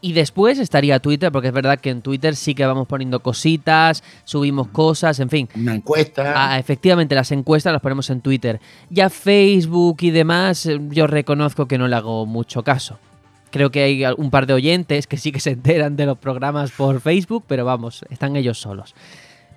Y 0.00 0.14
después 0.14 0.58
estaría 0.58 0.98
Twitter, 0.98 1.30
porque 1.30 1.48
es 1.48 1.54
verdad 1.54 1.78
que 1.78 1.90
en 1.90 2.00
Twitter 2.00 2.34
sí 2.34 2.54
que 2.54 2.64
vamos 2.64 2.88
poniendo 2.88 3.20
cositas, 3.20 4.02
subimos 4.24 4.68
cosas, 4.68 5.20
en 5.20 5.28
fin. 5.28 5.48
Una 5.54 5.74
encuesta. 5.74 6.32
Ah, 6.34 6.58
efectivamente, 6.58 7.14
las 7.14 7.30
encuestas 7.32 7.72
las 7.72 7.82
ponemos 7.82 8.08
en 8.08 8.22
Twitter. 8.22 8.60
Ya 8.88 9.10
Facebook 9.10 9.98
y 10.00 10.10
demás, 10.10 10.64
eh, 10.66 10.80
yo 10.88 11.06
reconozco 11.06 11.66
que 11.66 11.76
no 11.76 11.86
le 11.86 11.96
hago 11.96 12.24
mucho 12.24 12.62
caso. 12.62 12.98
Creo 13.50 13.70
que 13.70 13.82
hay 13.82 14.04
un 14.16 14.30
par 14.30 14.46
de 14.46 14.54
oyentes 14.54 15.06
que 15.06 15.16
sí 15.16 15.32
que 15.32 15.40
se 15.40 15.50
enteran 15.50 15.96
de 15.96 16.06
los 16.06 16.16
programas 16.16 16.70
por 16.70 17.00
Facebook, 17.00 17.44
pero 17.46 17.64
vamos, 17.64 18.04
están 18.08 18.36
ellos 18.36 18.58
solos. 18.58 18.94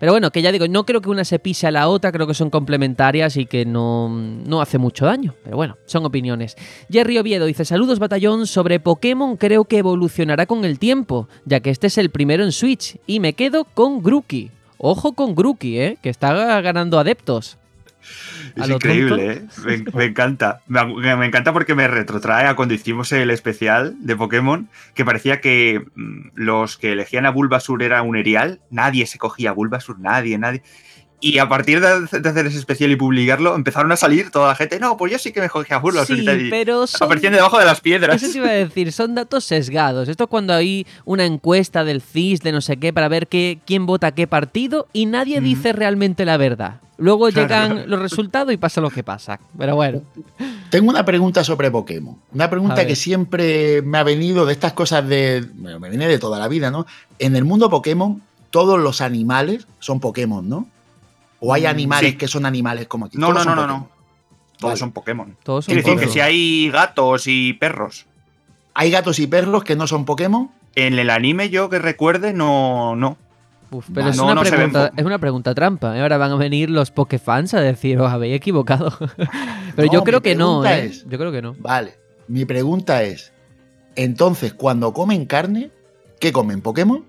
Pero 0.03 0.11
bueno, 0.11 0.31
que 0.31 0.41
ya 0.41 0.51
digo, 0.51 0.67
no 0.67 0.85
creo 0.85 0.99
que 0.99 1.09
una 1.09 1.23
se 1.23 1.39
pise 1.39 1.65
a 1.65 1.71
la 1.71 1.87
otra, 1.87 2.11
creo 2.11 2.27
que 2.27 2.33
son 2.33 2.49
complementarias 2.49 3.37
y 3.37 3.45
que 3.45 3.63
no, 3.63 4.09
no 4.09 4.61
hace 4.61 4.77
mucho 4.77 5.05
daño. 5.05 5.33
Pero 5.45 5.55
bueno, 5.55 5.77
son 5.85 6.03
opiniones. 6.03 6.57
Jerry 6.91 7.19
Oviedo 7.19 7.45
dice, 7.45 7.63
saludos 7.63 7.99
batallón, 7.99 8.45
sobre 8.45 8.81
Pokémon 8.81 9.37
creo 9.37 9.63
que 9.63 9.77
evolucionará 9.77 10.45
con 10.45 10.65
el 10.65 10.77
tiempo, 10.77 11.29
ya 11.45 11.61
que 11.61 11.69
este 11.69 11.87
es 11.87 11.97
el 11.97 12.09
primero 12.09 12.43
en 12.43 12.51
Switch, 12.51 12.97
y 13.07 13.21
me 13.21 13.31
quedo 13.31 13.63
con 13.63 14.03
Grookey. 14.03 14.51
Ojo 14.77 15.13
con 15.13 15.35
Grookey, 15.35 15.79
¿eh? 15.79 15.97
que 16.03 16.09
está 16.09 16.59
ganando 16.59 16.99
adeptos. 16.99 17.57
Es 18.55 18.69
increíble, 18.69 19.31
¿eh? 19.31 19.45
Me, 19.65 19.77
me 19.93 20.05
encanta. 20.05 20.61
Me, 20.67 21.15
me 21.15 21.25
encanta 21.25 21.53
porque 21.53 21.75
me 21.75 21.87
retrotrae 21.87 22.47
a 22.47 22.55
cuando 22.55 22.73
hicimos 22.73 23.11
el 23.11 23.31
especial 23.31 23.95
de 23.99 24.15
Pokémon, 24.15 24.69
que 24.93 25.05
parecía 25.05 25.41
que 25.41 25.85
mm, 25.95 26.29
los 26.35 26.77
que 26.77 26.93
elegían 26.93 27.25
a 27.25 27.31
Bulbasur 27.31 27.81
era 27.83 28.01
un 28.01 28.15
erial. 28.15 28.61
Nadie 28.69 29.05
se 29.05 29.17
cogía 29.17 29.51
a 29.51 29.53
Bulbasur, 29.53 29.99
nadie, 29.99 30.37
nadie. 30.37 30.61
Y 31.25 31.37
a 31.37 31.47
partir 31.47 31.79
de, 31.79 32.19
de 32.19 32.29
hacer 32.29 32.47
ese 32.47 32.57
especial 32.59 32.91
y 32.91 32.97
publicarlo, 32.97 33.55
empezaron 33.55 33.89
a 33.93 33.95
salir 33.95 34.29
toda 34.29 34.49
la 34.49 34.55
gente. 34.55 34.77
No, 34.77 34.97
pues 34.97 35.09
yo 35.09 35.17
sí 35.17 35.31
que 35.31 35.39
me 35.39 35.49
cogía 35.49 35.77
a 35.77 35.81
y 36.03 36.05
Sí, 36.05 36.47
pero 36.49 36.85
son... 36.85 37.05
Aparecían 37.05 37.31
debajo 37.31 37.57
de 37.57 37.63
las 37.63 37.79
piedras. 37.79 38.21
Eso 38.21 38.29
te 38.29 38.39
iba 38.39 38.49
a 38.49 38.51
decir, 38.51 38.91
son 38.91 39.15
datos 39.15 39.45
sesgados. 39.45 40.09
Esto 40.09 40.25
es 40.25 40.29
cuando 40.29 40.53
hay 40.53 40.85
una 41.05 41.23
encuesta 41.23 41.85
del 41.85 42.01
CIS, 42.01 42.41
de 42.41 42.51
no 42.51 42.59
sé 42.59 42.75
qué, 42.75 42.91
para 42.91 43.07
ver 43.07 43.27
qué, 43.27 43.61
quién 43.65 43.85
vota 43.85 44.11
qué 44.11 44.27
partido 44.27 44.89
y 44.91 45.05
nadie 45.05 45.39
dice 45.39 45.71
realmente 45.71 46.25
la 46.25 46.35
verdad. 46.35 46.81
Luego 46.97 47.29
Claro. 47.29 47.47
llegan 47.47 47.89
los 47.89 48.01
resultados 48.01 48.53
y 48.53 48.57
pasa 48.57 48.81
lo 48.81 48.89
que 48.89 49.01
pasa. 49.01 49.39
Pero 49.57 49.77
bueno, 49.77 50.01
Tengo 50.69 50.89
una 50.89 51.05
pregunta 51.05 51.45
sobre 51.45 51.71
Pokémon. 51.71 52.17
Una 52.33 52.49
pregunta 52.49 52.85
que 52.85 52.97
siempre 52.97 53.81
me 53.81 53.97
ha 53.97 54.03
venido 54.03 54.45
de 54.45 54.51
estas 54.51 54.73
cosas 54.73 55.07
de. 55.07 55.47
bueno, 55.53 55.79
me 55.79 55.87
viene 55.89 56.05
de 56.09 56.19
toda 56.19 56.37
la 56.37 56.49
vida, 56.49 56.69
¿no? 56.69 56.85
En 57.17 57.37
el 57.37 57.45
mundo 57.45 57.69
Pokémon, 57.69 58.21
todos 58.49 58.77
los 58.77 58.99
animales 58.99 59.67
son 59.79 60.01
Pokémon, 60.01 60.49
¿no? 60.49 60.67
O 61.45 61.53
hay 61.53 61.63
Mm, 61.63 61.67
animales 61.67 62.11
sí. 62.11 62.17
que 62.17 62.27
son 62.29 62.45
animales 62.45 62.87
como 62.87 63.05
aquí. 63.07 63.17
No, 63.17 63.27
Todos 63.27 63.45
no, 63.45 63.51
son 63.51 63.55
no, 63.55 63.67
no, 63.67 63.77
no. 63.79 63.89
Todos 64.59 64.79
son 64.79 64.91
Pokémon. 64.93 65.35
todos 65.43 65.65
son 65.65 65.73
Quiere 65.73 65.83
decir 65.89 65.99
que 66.07 66.11
si 66.13 66.19
hay 66.21 66.69
gatos 66.71 67.23
y 67.27 67.51
perros. 67.53 68.05
Hay 68.73 68.91
gatos 68.91 69.19
y 69.19 69.27
perros 69.27 69.63
que 69.65 69.75
no 69.75 69.85
son 69.87 70.05
Pokémon. 70.05 70.49
En 70.75 70.97
el 70.97 71.09
anime, 71.09 71.49
yo 71.49 71.69
que 71.69 71.79
recuerde, 71.79 72.31
no. 72.33 72.95
no. 72.95 73.17
Uf, 73.71 73.87
pero 73.93 74.07
es, 74.09 74.19
una 74.19 74.35
no 74.35 74.45
se 74.45 74.51
ven 74.51 74.71
pregunta, 74.71 74.91
es 74.95 75.05
una 75.05 75.17
pregunta 75.19 75.53
trampa. 75.53 75.97
¿eh? 75.97 76.01
Ahora 76.01 76.17
van 76.17 76.31
a 76.31 76.35
venir 76.35 76.69
los 76.69 76.91
Pokéfans 76.91 77.53
a 77.55 77.59
decir, 77.61 77.99
os 77.99 78.09
habéis 78.11 78.35
equivocado. 78.35 78.91
pero 79.75 79.87
No, 79.87 79.91
yo 79.93 80.03
creo 80.03 80.21
que 80.21 80.35
no, 80.35 80.63
¿eh? 80.65 80.85
es- 80.85 81.05
Yo 81.09 81.17
creo 81.17 81.31
que 81.31 81.41
no. 81.41 81.55
Vale. 81.59 81.95
Mi 82.29 82.45
pregunta 82.45 83.03
es: 83.03 83.33
entonces, 83.95 84.53
cuando 84.53 84.93
comen 84.93 85.25
carne, 85.25 85.71
¿qué 86.19 86.31
comen? 86.31 86.61
¿Pokémon? 86.61 87.03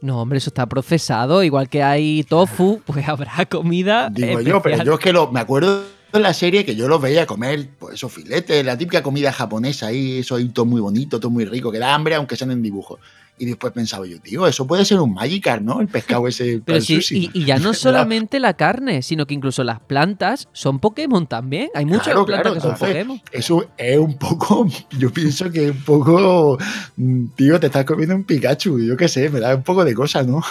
No, 0.00 0.20
hombre, 0.20 0.38
eso 0.38 0.50
está 0.50 0.66
procesado. 0.66 1.42
Igual 1.42 1.68
que 1.68 1.82
hay 1.82 2.24
tofu, 2.24 2.80
pues 2.86 3.08
habrá 3.08 3.46
comida. 3.46 4.10
Digo 4.10 4.40
yo, 4.40 4.62
pero 4.62 4.82
yo 4.82 4.94
es 4.94 5.00
que 5.00 5.12
lo, 5.12 5.30
me 5.30 5.40
acuerdo 5.40 5.82
de 6.12 6.20
la 6.20 6.34
serie 6.34 6.64
que 6.64 6.74
yo 6.74 6.88
los 6.88 7.00
veía 7.00 7.26
comer, 7.26 7.68
pues 7.78 7.94
esos 7.94 8.12
filetes, 8.12 8.64
la 8.64 8.76
típica 8.76 9.02
comida 9.02 9.32
japonesa 9.32 9.86
ahí, 9.86 10.18
eso 10.18 10.34
ahí 10.36 10.48
todo 10.48 10.66
muy 10.66 10.80
bonito, 10.80 11.20
todo 11.20 11.30
muy 11.30 11.44
rico, 11.44 11.70
que 11.70 11.78
da 11.78 11.94
hambre 11.94 12.14
aunque 12.16 12.36
sean 12.36 12.50
en 12.50 12.62
dibujos. 12.62 12.98
Y 13.40 13.46
después 13.46 13.72
pensaba 13.72 14.06
yo, 14.06 14.20
tío, 14.20 14.46
eso 14.46 14.66
puede 14.66 14.84
ser 14.84 15.00
un 15.00 15.14
Magikarp, 15.14 15.62
¿no? 15.62 15.80
El 15.80 15.88
pescado 15.88 16.28
ese 16.28 16.60
Pero 16.64 16.80
sí, 16.80 16.96
sushi. 16.96 17.30
y, 17.32 17.40
y 17.40 17.44
ya 17.46 17.58
no 17.58 17.72
solamente 17.74 18.38
la 18.38 18.52
carne, 18.54 19.00
sino 19.00 19.26
que 19.26 19.32
incluso 19.34 19.64
las 19.64 19.80
plantas 19.80 20.46
son 20.52 20.78
Pokémon 20.78 21.26
también. 21.26 21.70
Hay 21.74 21.86
muchas 21.86 22.04
Claro, 22.04 22.26
plantas 22.26 22.52
claro, 22.52 22.54
que 22.54 22.60
son 22.60 22.70
entonces, 22.72 22.96
Pokémon. 22.96 23.22
Eso 23.32 23.64
es 23.78 23.98
un 23.98 24.18
poco, 24.18 24.68
yo 24.98 25.10
pienso 25.10 25.50
que 25.50 25.64
es 25.68 25.70
un 25.70 25.82
poco, 25.84 26.58
mm, 26.98 27.26
tío, 27.34 27.58
te 27.58 27.66
estás 27.68 27.86
comiendo 27.86 28.14
un 28.14 28.24
Pikachu, 28.24 28.78
yo 28.78 28.94
qué 28.96 29.08
sé, 29.08 29.30
me 29.30 29.40
da 29.40 29.56
un 29.56 29.62
poco 29.62 29.84
de 29.86 29.94
cosas, 29.94 30.26
¿no? 30.26 30.42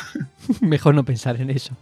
Mejor 0.62 0.96
no 0.96 1.06
pensar 1.06 1.40
en 1.40 1.52
eso. 1.52 1.76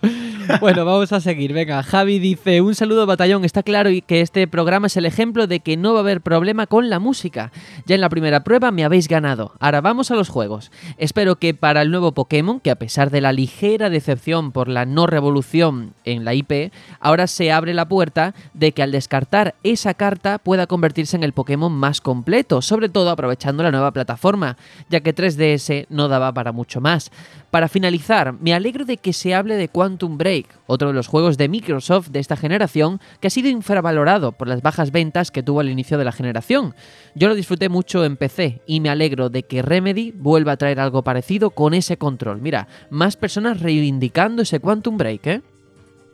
Bueno, 0.59 0.83
vamos 0.83 1.13
a 1.13 1.21
seguir. 1.21 1.53
Venga, 1.53 1.81
Javi 1.83 2.19
dice, 2.19 2.59
un 2.61 2.75
saludo 2.75 3.05
batallón. 3.05 3.45
Está 3.45 3.63
claro 3.63 3.89
que 4.05 4.19
este 4.21 4.45
programa 4.47 4.87
es 4.87 4.97
el 4.97 5.05
ejemplo 5.05 5.47
de 5.47 5.61
que 5.61 5.77
no 5.77 5.93
va 5.93 5.99
a 5.99 6.01
haber 6.01 6.19
problema 6.21 6.67
con 6.67 6.89
la 6.89 6.99
música. 6.99 7.51
Ya 7.85 7.95
en 7.95 8.01
la 8.01 8.09
primera 8.09 8.43
prueba 8.43 8.71
me 8.71 8.83
habéis 8.83 9.07
ganado. 9.07 9.53
Ahora 9.59 9.79
vamos 9.81 10.11
a 10.11 10.15
los 10.15 10.27
juegos. 10.27 10.71
Espero 10.97 11.35
que 11.35 11.53
para 11.53 11.83
el 11.83 11.91
nuevo 11.91 12.11
Pokémon, 12.11 12.59
que 12.59 12.71
a 12.71 12.75
pesar 12.75 13.11
de 13.11 13.21
la 13.21 13.31
ligera 13.31 13.91
decepción 13.91 14.51
por 14.51 14.67
la 14.67 14.85
no 14.85 15.05
revolución 15.05 15.93
en 16.05 16.25
la 16.25 16.33
IP, 16.33 16.71
ahora 16.99 17.27
se 17.27 17.51
abre 17.51 17.75
la 17.75 17.87
puerta 17.87 18.33
de 18.55 18.71
que 18.71 18.81
al 18.81 18.91
descartar 18.91 19.53
esa 19.61 19.93
carta 19.93 20.39
pueda 20.39 20.65
convertirse 20.65 21.15
en 21.15 21.23
el 21.23 21.33
Pokémon 21.33 21.71
más 21.71 22.01
completo, 22.01 22.63
sobre 22.63 22.89
todo 22.89 23.11
aprovechando 23.11 23.61
la 23.61 23.71
nueva 23.71 23.91
plataforma, 23.91 24.57
ya 24.89 25.01
que 25.01 25.13
3DS 25.13 25.85
no 25.89 26.07
daba 26.07 26.33
para 26.33 26.51
mucho 26.51 26.81
más. 26.81 27.11
Para 27.51 27.69
finalizar, 27.69 28.33
me 28.33 28.53
alegro 28.53 28.83
de 28.83 28.97
que 28.97 29.13
se 29.13 29.33
hable 29.33 29.55
de 29.55 29.69
Quantum 29.69 30.17
Break, 30.17 30.47
otro 30.67 30.89
de 30.89 30.93
los 30.93 31.07
juegos 31.07 31.37
de 31.37 31.47
Microsoft 31.47 32.09
de 32.09 32.19
esta 32.19 32.35
generación 32.35 32.99
que 33.21 33.27
ha 33.27 33.31
sido 33.31 33.47
infravalorado 33.47 34.33
por 34.33 34.49
las 34.49 34.61
bajas 34.61 34.91
ventas 34.91 35.31
que 35.31 35.43
tuvo 35.43 35.61
al 35.61 35.69
inicio 35.69 35.97
de 35.97 36.03
la 36.03 36.11
generación. 36.11 36.75
Yo 37.15 37.29
lo 37.29 37.35
disfruté 37.35 37.69
mucho 37.69 38.03
en 38.03 38.17
PC 38.17 38.61
y 38.67 38.81
me 38.81 38.89
alegro 38.89 39.29
de 39.29 39.43
que 39.43 39.61
Remedy 39.61 40.11
vuelva 40.11 40.51
a 40.51 40.57
traer 40.57 40.81
algo 40.81 41.03
parecido 41.03 41.51
con 41.51 41.73
ese 41.73 41.97
control. 41.97 42.41
Mira, 42.41 42.67
más 42.89 43.15
personas 43.15 43.61
reivindicando 43.61 44.41
ese 44.41 44.59
Quantum 44.59 44.97
Break, 44.97 45.27
¿eh? 45.27 45.41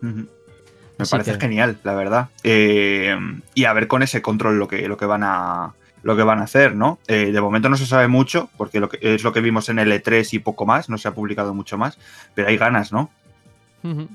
Me 0.02 0.26
Así 1.00 1.12
parece 1.12 1.34
que- 1.34 1.40
genial, 1.40 1.78
la 1.84 1.96
verdad. 1.96 2.30
Eh, 2.44 3.18
y 3.56 3.66
a 3.66 3.74
ver 3.74 3.88
con 3.88 4.04
ese 4.04 4.22
control 4.22 4.60
lo 4.60 4.68
que, 4.68 4.88
lo 4.88 4.98
que 4.98 5.06
van 5.08 5.24
a 5.24 5.74
lo 6.04 6.16
que 6.16 6.24
van 6.24 6.40
a 6.40 6.44
hacer, 6.44 6.76
¿no? 6.76 7.00
Eh, 7.08 7.32
de 7.32 7.42
momento 7.42 7.70
no 7.70 7.78
se 7.78 7.86
sabe 7.86 8.08
mucho, 8.08 8.50
porque 8.58 8.80
lo 8.80 8.90
que, 8.90 9.00
es 9.02 9.24
lo 9.24 9.34
que 9.34 9.42
vimos 9.42 9.70
en 9.70 9.80
el 9.80 9.92
E3 9.92 10.34
y 10.34 10.40
poco 10.40 10.66
más, 10.66 10.90
no 10.90 10.98
se 10.98 11.08
ha 11.08 11.14
publicado 11.14 11.54
mucho 11.54 11.78
más, 11.78 11.98
pero 12.36 12.50
hay 12.50 12.58
ganas, 12.58 12.92
¿no? 12.92 13.10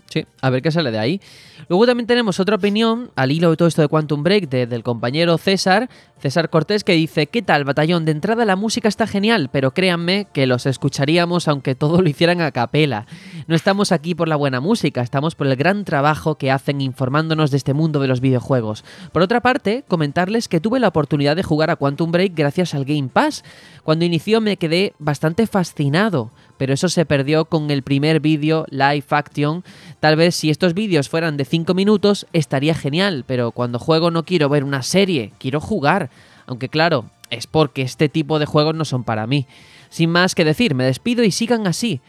Sí, 0.09 0.25
a 0.41 0.51
ver 0.51 0.63
qué 0.63 0.71
sale 0.71 0.91
de 0.91 0.99
ahí. 0.99 1.21
Luego 1.69 1.87
también 1.87 2.07
tenemos 2.07 2.41
otra 2.41 2.57
opinión, 2.57 3.11
al 3.17 3.31
hilo 3.33 3.51
de 3.51 3.57
todo 3.57 3.69
esto 3.69 3.83
de 3.83 3.89
Quantum 3.89 4.23
Break, 4.23 4.49
de- 4.49 4.67
del 4.67 4.83
compañero 4.83 5.37
César, 5.37 5.91
César 6.21 6.49
Cortés, 6.49 6.85
que 6.85 6.93
dice, 6.95 7.27
¿qué 7.27 7.43
tal, 7.43 7.65
batallón? 7.65 8.05
De 8.07 8.13
entrada 8.13 8.45
la 8.47 8.57
música 8.57 8.89
está 8.89 9.07
genial, 9.07 9.51
pero 9.53 9.73
créanme 9.73 10.27
que 10.33 10.47
los 10.47 10.65
escucharíamos 10.67 11.47
aunque 11.49 11.75
todo 11.75 12.01
lo 12.01 12.09
hicieran 12.09 12.41
a 12.41 12.51
capela. 12.51 13.07
No 13.47 13.55
estamos 13.55 13.93
aquí 13.93 14.15
por 14.15 14.27
la 14.29 14.37
buena 14.37 14.61
música, 14.61 15.03
estamos 15.03 15.35
por 15.35 15.47
el 15.47 15.57
gran 15.57 15.85
trabajo 15.85 16.37
que 16.37 16.51
hacen 16.51 16.81
informándonos 16.81 17.51
de 17.51 17.59
este 17.59 17.75
mundo 17.75 18.01
de 18.01 18.09
los 18.09 18.21
videojuegos. 18.21 18.85
Por 19.13 19.23
otra 19.23 19.41
parte, 19.43 19.85
comentarles 19.87 20.49
que 20.49 20.61
tuve 20.61 20.81
la 20.81 20.89
oportunidad 20.89 21.37
de 21.37 21.43
jugar 21.43 21.71
a 21.71 21.77
Quantum 21.77 22.11
Break 22.11 22.33
gracias 22.35 22.75
al 22.75 22.85
Game 22.87 23.09
Pass. 23.13 23.45
Cuando 23.85 24.05
inició 24.07 24.41
me 24.41 24.57
quedé 24.57 24.95
bastante 24.99 25.47
fascinado, 25.47 26.31
pero 26.59 26.75
eso 26.75 26.89
se 26.89 27.07
perdió 27.07 27.47
con 27.47 27.71
el 27.71 27.83
primer 27.83 28.21
vídeo 28.21 28.67
live 28.71 29.05
action. 29.09 29.65
Tal 30.01 30.17
vez 30.17 30.35
si 30.35 30.51
estos 30.51 30.75
vídeos 30.75 31.09
fueran 31.09 31.37
de 31.37 31.45
5 31.45 31.73
minutos 31.73 32.27
estaría 32.33 32.75
genial, 32.75 33.25
pero 33.27 33.53
cuando 33.53 33.79
juego 33.79 34.11
no 34.11 34.25
quiero 34.25 34.49
ver 34.49 34.65
una 34.65 34.83
serie, 34.83 35.33
quiero 35.39 35.61
jugar. 35.61 36.11
Aunque 36.47 36.69
claro, 36.69 37.07
es 37.31 37.47
porque 37.47 37.83
este 37.83 38.09
tipo 38.09 38.39
de 38.39 38.47
juegos 38.47 38.75
no 38.75 38.85
son 38.85 39.05
para 39.05 39.27
mí. 39.27 39.47
Sin 39.91 40.11
más 40.11 40.35
que 40.35 40.45
decir, 40.45 40.75
me 40.75 40.85
despido 40.85 41.25
y 41.25 41.31
sigan 41.31 41.67
así. 41.67 42.01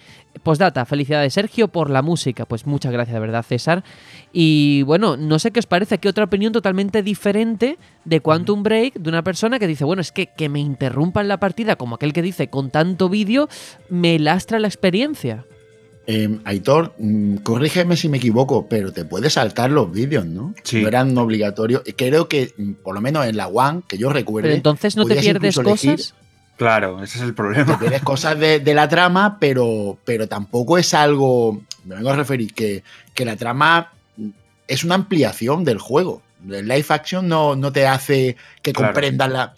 Postdata, 0.44 0.86
felicidades 0.86 1.34
Sergio 1.34 1.68
por 1.68 1.89
la 1.89 2.02
música. 2.02 2.46
Pues 2.46 2.65
muchas 2.65 2.92
gracias 2.92 3.13
de 3.13 3.20
verdad 3.20 3.44
César. 3.44 3.84
Y 4.32 4.84
bueno, 4.84 5.18
no 5.18 5.39
sé 5.39 5.52
qué 5.52 5.60
os 5.60 5.65
parece, 5.65 5.96
aquí 5.96 6.08
otra 6.08 6.26
opinión 6.26 6.54
totalmente 6.54 7.04
diferente 7.04 7.78
de 8.06 8.22
Quantum 8.22 8.63
Break, 8.63 8.96
de 8.96 9.10
una 9.10 9.24
persona 9.24 9.60
que 9.60 9.68
dice, 9.68 9.84
bueno, 9.84 10.02
es 10.02 10.12
que 10.12 10.28
que 10.28 10.50
me 10.50 10.60
interrumpan 10.60 11.28
la 11.28 11.39
partida, 11.39 11.76
como 11.76 11.96
aquel 11.96 12.13
que 12.13 12.22
dice, 12.22 12.50
con 12.50 12.70
tanto 12.70 13.10
vídeo, 13.10 13.50
me 13.89 14.20
lastra 14.20 14.60
la 14.60 14.68
experiencia. 14.68 15.46
Eh, 16.12 16.39
Aitor, 16.44 16.96
mm, 16.98 17.36
corrígeme 17.38 17.96
si 17.96 18.10
me 18.10 18.18
equivoco, 18.18 18.68
pero 18.68 18.92
te 18.92 19.06
puedes 19.06 19.34
saltar 19.34 19.70
los 19.70 19.92
vídeos, 19.92 20.26
¿no? 20.26 20.56
Sí. 20.63 20.82
No 20.82 20.88
eran 20.88 21.15
obligatorios. 21.15 21.84
Y 21.86 21.94
Creo 21.94 22.28
que, 22.28 22.52
mm, 22.58 22.72
por 22.84 22.96
lo 22.96 23.02
menos 23.02 23.28
en 23.28 23.38
la 23.38 23.48
One, 23.48 23.84
que 23.88 24.00
yo 24.00 24.10
recuerde, 24.10 24.48
Pero 24.48 24.56
entonces 24.56 24.96
no 24.96 25.06
te 25.06 25.18
pierdes 25.18 25.60
cosas. 25.60 26.15
Claro, 26.60 27.02
ese 27.02 27.17
es 27.17 27.24
el 27.24 27.30
te 27.30 27.34
problema. 27.34 27.80
pierdes 27.80 28.04
cosas 28.04 28.38
de, 28.38 28.60
de 28.60 28.74
la 28.76 28.88
trama, 28.88 29.38
pero, 29.39 29.98
pero 30.06 30.28
tampoco 30.28 30.78
es 30.78 30.93
algo. 30.93 31.62
Me 31.86 31.95
vengo 31.95 32.10
a 32.12 32.15
referir 32.17 32.54
que, 32.54 32.84
que 33.15 33.26
la 33.26 33.36
trama 33.36 33.91
es 34.67 34.84
una 34.84 34.95
ampliación 34.95 35.63
del 35.63 35.80
juego. 35.80 36.22
El 36.48 36.67
live 36.67 36.86
action 36.89 37.28
no, 37.28 37.56
no 37.56 37.72
te 37.72 37.88
hace 37.88 38.36
que 38.62 38.72
Claro. 38.74 38.93
comprendas 38.93 39.30
la. 39.32 39.54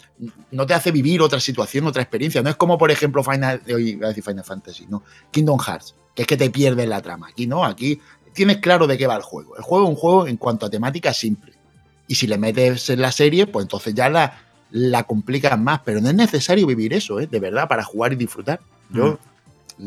No 0.52 0.64
te 0.64 0.74
hace 0.74 0.90
vivir 0.92 1.20
otra 1.22 1.38
situación, 1.40 1.86
otra 1.86 2.02
experiencia. 2.02 2.40
No 2.42 2.50
es 2.50 2.56
como, 2.56 2.78
por 2.78 2.90
ejemplo, 2.90 3.22
Final. 3.22 3.60
Hoy 3.74 3.90
iba 3.90 4.06
a 4.06 4.08
decir 4.08 4.24
Final 4.24 4.44
Fantasy, 4.44 4.86
no. 4.88 5.02
Kingdom 5.32 5.58
Hearts, 5.58 5.94
que 6.14 6.22
es 6.22 6.28
que 6.28 6.36
te 6.36 6.50
pierdes 6.50 6.88
la 6.88 7.02
trama. 7.02 7.28
Aquí 7.28 7.46
no, 7.46 7.64
aquí 7.64 8.00
tienes 8.32 8.58
claro 8.58 8.86
de 8.86 8.96
qué 8.96 9.06
va 9.08 9.16
el 9.16 9.22
juego. 9.22 9.56
El 9.56 9.62
juego 9.62 9.84
es 9.84 9.90
un 9.90 9.96
juego 9.96 10.26
en 10.28 10.36
cuanto 10.36 10.66
a 10.66 10.70
temática 10.70 11.12
simple. 11.12 11.52
Y 12.06 12.14
si 12.14 12.26
le 12.26 12.38
metes 12.38 12.90
en 12.90 13.00
la 13.00 13.10
serie, 13.12 13.46
pues 13.46 13.64
entonces 13.64 13.92
ya 13.94 14.08
la, 14.08 14.38
la 14.72 15.04
complicas 15.04 15.58
más. 15.58 15.80
Pero 15.84 16.00
no 16.00 16.08
es 16.08 16.14
necesario 16.14 16.66
vivir 16.66 16.92
eso, 16.92 17.20
¿eh? 17.20 17.26
de 17.26 17.38
verdad, 17.40 17.68
para 17.68 17.84
jugar 17.84 18.12
y 18.12 18.16
disfrutar. 18.16 18.58
Yo 18.90 19.18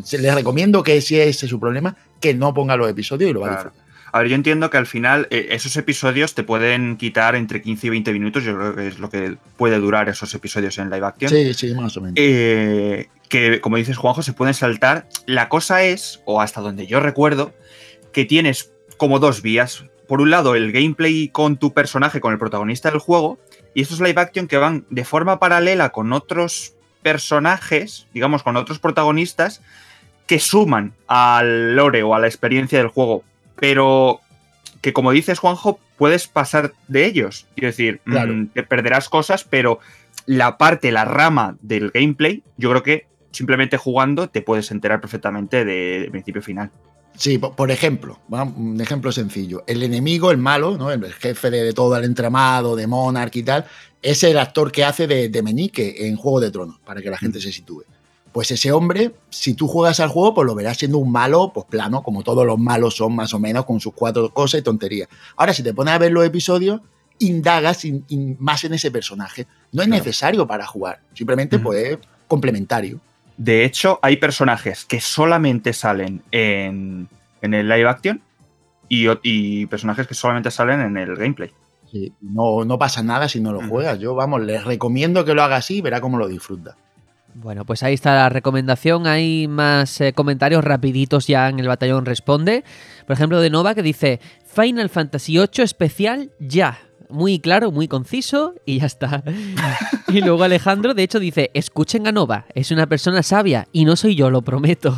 se- 0.03 0.17
les 0.17 0.33
recomiendo 0.33 0.81
que 0.83 1.01
si 1.01 1.19
ese 1.19 1.45
es 1.45 1.49
su 1.49 1.59
problema, 1.59 1.95
que 2.19 2.33
no 2.33 2.53
ponga 2.53 2.75
los 2.77 2.89
episodios 2.89 3.29
y 3.29 3.33
lo 3.33 3.41
va 3.41 3.47
a 3.47 3.49
Claro. 3.49 3.63
disfrutar. 3.69 3.85
A 4.13 4.19
ver, 4.19 4.29
yo 4.29 4.35
entiendo 4.35 4.69
que 4.69 4.77
al 4.77 4.85
final 4.87 5.27
eh, 5.29 5.47
esos 5.49 5.75
episodios 5.75 6.35
te 6.35 6.43
pueden 6.43 6.95
quitar 6.95 7.35
entre 7.35 7.61
15 7.61 7.87
y 7.87 7.89
20 7.89 8.13
minutos, 8.13 8.45
yo 8.45 8.55
creo 8.55 8.73
que 8.73 8.87
es 8.87 8.97
lo 8.99 9.09
que 9.09 9.35
puede 9.57 9.77
durar 9.77 10.07
esos 10.07 10.33
episodios 10.33 10.77
en 10.77 10.89
live 10.89 11.05
action. 11.05 11.29
Sí, 11.29 11.53
sí, 11.53 11.73
más 11.73 11.97
o 11.97 12.01
menos. 12.01 12.15
Eh, 12.17 13.07
que, 13.27 13.59
como 13.59 13.75
dices, 13.75 13.97
Juanjo, 13.97 14.21
se 14.21 14.31
pueden 14.31 14.53
saltar. 14.53 15.09
La 15.25 15.49
cosa 15.49 15.83
es, 15.83 16.21
o 16.23 16.39
hasta 16.39 16.61
donde 16.61 16.87
yo 16.87 17.01
recuerdo, 17.01 17.53
que 18.13 18.23
tienes 18.23 18.71
como 18.95 19.19
dos 19.19 19.41
vías. 19.41 19.83
Por 20.07 20.21
un 20.21 20.29
lado, 20.29 20.55
el 20.55 20.71
gameplay 20.71 21.27
con 21.27 21.57
tu 21.57 21.73
personaje, 21.73 22.21
con 22.21 22.31
el 22.31 22.39
protagonista 22.39 22.89
del 22.91 22.99
juego, 22.99 23.37
y 23.75 23.81
estos 23.81 23.99
live 23.99 24.19
action 24.19 24.47
que 24.47 24.57
van 24.57 24.85
de 24.89 25.05
forma 25.05 25.37
paralela 25.37 25.89
con 25.89 26.11
otros 26.13 26.73
personajes, 27.03 28.07
digamos, 28.13 28.41
con 28.41 28.55
otros 28.55 28.79
protagonistas, 28.79 29.61
que 30.25 30.39
suman 30.39 30.93
al 31.07 31.75
lore 31.75 32.01
o 32.01 32.15
a 32.15 32.19
la 32.19 32.25
experiencia 32.25 32.79
del 32.79 32.87
juego, 32.87 33.23
pero 33.57 34.21
que, 34.81 34.93
como 34.93 35.11
dices, 35.11 35.37
Juanjo, 35.39 35.79
puedes 35.97 36.27
pasar 36.27 36.73
de 36.87 37.05
ellos. 37.05 37.47
Quiero 37.55 37.67
decir, 37.67 37.99
Claro. 38.05 38.33
mm, 38.33 38.47
te 38.47 38.63
perderás 38.63 39.09
cosas, 39.09 39.43
pero 39.43 39.79
la 40.25 40.57
parte, 40.57 40.91
la 40.91 41.05
rama 41.05 41.57
del 41.61 41.91
gameplay, 41.91 42.43
yo 42.57 42.69
creo 42.71 42.81
que 42.81 43.07
simplemente 43.31 43.77
jugando 43.77 44.29
te 44.29 44.41
puedes 44.41 44.71
enterar 44.71 45.01
perfectamente 45.01 45.65
de, 45.65 45.99
de 45.99 46.09
principio 46.11 46.39
a 46.39 46.43
final. 46.43 46.71
Sí, 47.17 47.37
po- 47.37 47.53
por 47.55 47.71
ejemplo, 47.71 48.19
un 48.29 48.79
ejemplo 48.81 49.11
sencillo. 49.11 49.63
El 49.67 49.83
enemigo, 49.83 50.31
el 50.31 50.37
malo, 50.37 50.77
¿no? 50.77 50.91
el 50.91 51.13
jefe 51.13 51.49
de, 51.49 51.63
de 51.63 51.73
todo 51.73 51.95
el 51.95 52.03
entramado, 52.03 52.75
de 52.75 52.87
Monarch 52.87 53.35
y 53.37 53.43
tal, 53.43 53.65
es 54.01 54.23
el 54.23 54.37
actor 54.37 54.71
que 54.71 54.83
hace 54.83 55.07
de, 55.07 55.29
de 55.29 55.41
Meñique 55.41 56.07
en 56.07 56.15
Juego 56.17 56.39
de 56.41 56.51
Tronos, 56.51 56.79
para 56.85 57.01
que 57.01 57.09
la 57.09 57.17
gente 57.17 57.39
se 57.39 57.51
sitúe. 57.51 57.83
Pues 58.33 58.51
ese 58.51 58.71
hombre, 58.73 59.15
si 59.29 59.53
tú 59.53 59.65
juegas 59.67 60.01
al 60.01 60.09
juego, 60.09 60.33
pues 60.33 60.45
lo 60.45 60.55
verás 60.55 60.77
siendo 60.77 60.97
un 60.97 61.09
malo, 61.09 61.51
pues 61.53 61.65
plano, 61.69 62.03
como 62.03 62.21
todos 62.21 62.45
los 62.45 62.59
malos 62.59 62.95
son 62.97 63.15
más 63.15 63.33
o 63.33 63.39
menos, 63.39 63.63
con 63.65 63.79
sus 63.79 63.93
cuatro 63.93 64.29
cosas 64.33 64.59
y 64.59 64.63
tonterías. 64.63 65.07
Ahora, 65.37 65.53
si 65.53 65.63
te 65.63 65.73
pones 65.73 65.93
a 65.93 65.97
ver 65.97 66.11
los 66.11 66.25
episodios, 66.25 66.81
indagas 67.19 67.85
in- 67.85 68.03
in- 68.09 68.35
más 68.39 68.65
en 68.65 68.73
ese 68.73 68.91
personaje. 68.91 69.47
No 69.71 69.81
es 69.81 69.87
Claro. 69.87 70.03
necesario 70.03 70.45
para 70.45 70.65
jugar, 70.67 70.99
simplemente 71.13 71.55
Ujú. 71.55 71.63
pues 71.63 71.83
es 71.91 71.97
complementario. 72.27 72.99
De 73.37 73.65
hecho, 73.65 73.99
hay 74.01 74.17
personajes 74.17 74.85
que 74.85 75.01
solamente 75.01 75.73
salen 75.73 76.21
en, 76.31 77.09
en 77.41 77.53
el 77.53 77.67
live 77.67 77.87
action 77.87 78.21
y, 78.89 79.65
personajes 79.67 80.07
que 80.07 80.13
solamente 80.13 80.51
salen 80.51 80.81
en 80.81 80.97
el 80.97 81.15
gameplay. 81.15 81.51
Sí, 81.91 82.13
no, 82.21 82.65
no 82.65 82.77
pasa 82.77 83.03
nada 83.03 83.29
si 83.29 83.39
no 83.39 83.51
lo 83.51 83.67
juegas. 83.67 83.99
Yo, 83.99 84.15
vamos, 84.15 84.41
les 84.41 84.63
recomiendo 84.63 85.25
que 85.25 85.33
lo 85.33 85.43
haga 85.43 85.57
así 85.57 85.77
y 85.77 85.81
verá 85.81 86.01
cómo 86.01 86.17
lo 86.17 86.27
disfruta. 86.27 86.75
Bueno, 87.35 87.65
pues 87.65 87.83
ahí 87.83 87.93
está 87.93 88.15
la 88.15 88.29
recomendación. 88.29 89.07
Hay 89.07 89.47
más 89.47 89.99
eh, 89.99 90.13
comentarios 90.13 90.63
rapiditos 90.63 91.27
ya 91.27 91.49
en 91.49 91.59
el 91.59 91.67
batallón 91.67 92.05
responde. 92.05 92.63
Por 93.05 93.13
ejemplo, 93.13 93.41
de 93.41 93.49
Nova 93.49 93.75
que 93.75 93.83
dice 93.83 94.21
Final 94.45 94.89
Fantasy 94.89 95.33
VIII 95.33 95.63
especial 95.63 96.31
ya. 96.39 96.79
Muy 97.09 97.39
claro, 97.39 97.71
muy 97.71 97.87
conciso 97.87 98.55
y 98.65 98.79
ya 98.79 98.85
está. 98.87 99.23
Y 100.07 100.21
luego 100.21 100.43
Alejandro, 100.43 100.93
de 100.93 101.03
hecho, 101.03 101.19
dice, 101.19 101.51
escuchen 101.53 102.07
a 102.07 102.11
Nova, 102.11 102.45
es 102.53 102.71
una 102.71 102.87
persona 102.87 103.21
sabia 103.23 103.67
y 103.73 103.83
no 103.83 103.95
soy 103.95 104.15
yo, 104.15 104.29
lo 104.29 104.43
prometo. 104.43 104.95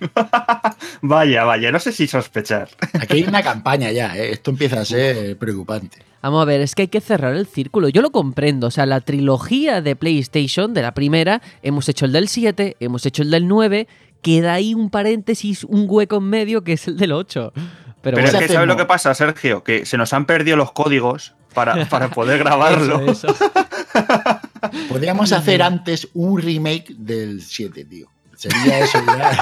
vaya, 1.02 1.44
vaya, 1.44 1.72
no 1.72 1.78
sé 1.80 1.90
si 1.90 2.06
sospechar. 2.06 2.68
Aquí 3.00 3.16
hay 3.16 3.24
una 3.24 3.42
campaña 3.42 3.90
ya, 3.90 4.16
¿eh? 4.16 4.32
esto 4.32 4.50
empieza 4.50 4.80
a 4.80 4.84
ser 4.84 5.36
preocupante. 5.38 5.98
Vamos 6.22 6.42
a 6.42 6.44
ver, 6.44 6.60
es 6.60 6.74
que 6.74 6.82
hay 6.82 6.88
que 6.88 7.00
cerrar 7.00 7.34
el 7.34 7.46
círculo. 7.46 7.88
Yo 7.88 8.02
lo 8.02 8.10
comprendo. 8.10 8.66
O 8.66 8.70
sea, 8.70 8.86
la 8.86 9.00
trilogía 9.00 9.80
de 9.80 9.94
PlayStation, 9.94 10.74
de 10.74 10.82
la 10.82 10.92
primera, 10.92 11.40
hemos 11.62 11.88
hecho 11.88 12.06
el 12.06 12.12
del 12.12 12.28
7, 12.28 12.76
hemos 12.80 13.06
hecho 13.06 13.22
el 13.22 13.30
del 13.30 13.46
9, 13.46 13.86
queda 14.20 14.54
ahí 14.54 14.74
un 14.74 14.90
paréntesis, 14.90 15.64
un 15.64 15.86
hueco 15.88 16.16
en 16.16 16.24
medio 16.24 16.64
que 16.64 16.72
es 16.72 16.88
el 16.88 16.96
del 16.96 17.12
8. 17.12 17.52
Pero, 18.02 18.16
Pero 18.16 18.28
es 18.28 18.34
que, 18.34 18.48
¿sabes 18.48 18.68
lo 18.68 18.76
que 18.76 18.84
pasa, 18.84 19.12
Sergio? 19.14 19.64
Que 19.64 19.84
se 19.84 19.96
nos 19.96 20.12
han 20.12 20.24
perdido 20.26 20.56
los 20.56 20.72
códigos 20.72 21.34
para, 21.54 21.84
para 21.90 22.08
poder 22.08 22.38
grabarlo. 22.38 23.10
eso, 23.10 23.28
eso. 23.28 23.50
Podríamos 24.88 25.32
hacer 25.32 25.62
antes 25.62 26.08
un 26.14 26.40
remake 26.40 26.94
del 26.96 27.42
7, 27.42 27.84
tío. 27.84 28.08
Sería 28.36 28.78
eso 28.80 28.98
ya. 29.04 29.32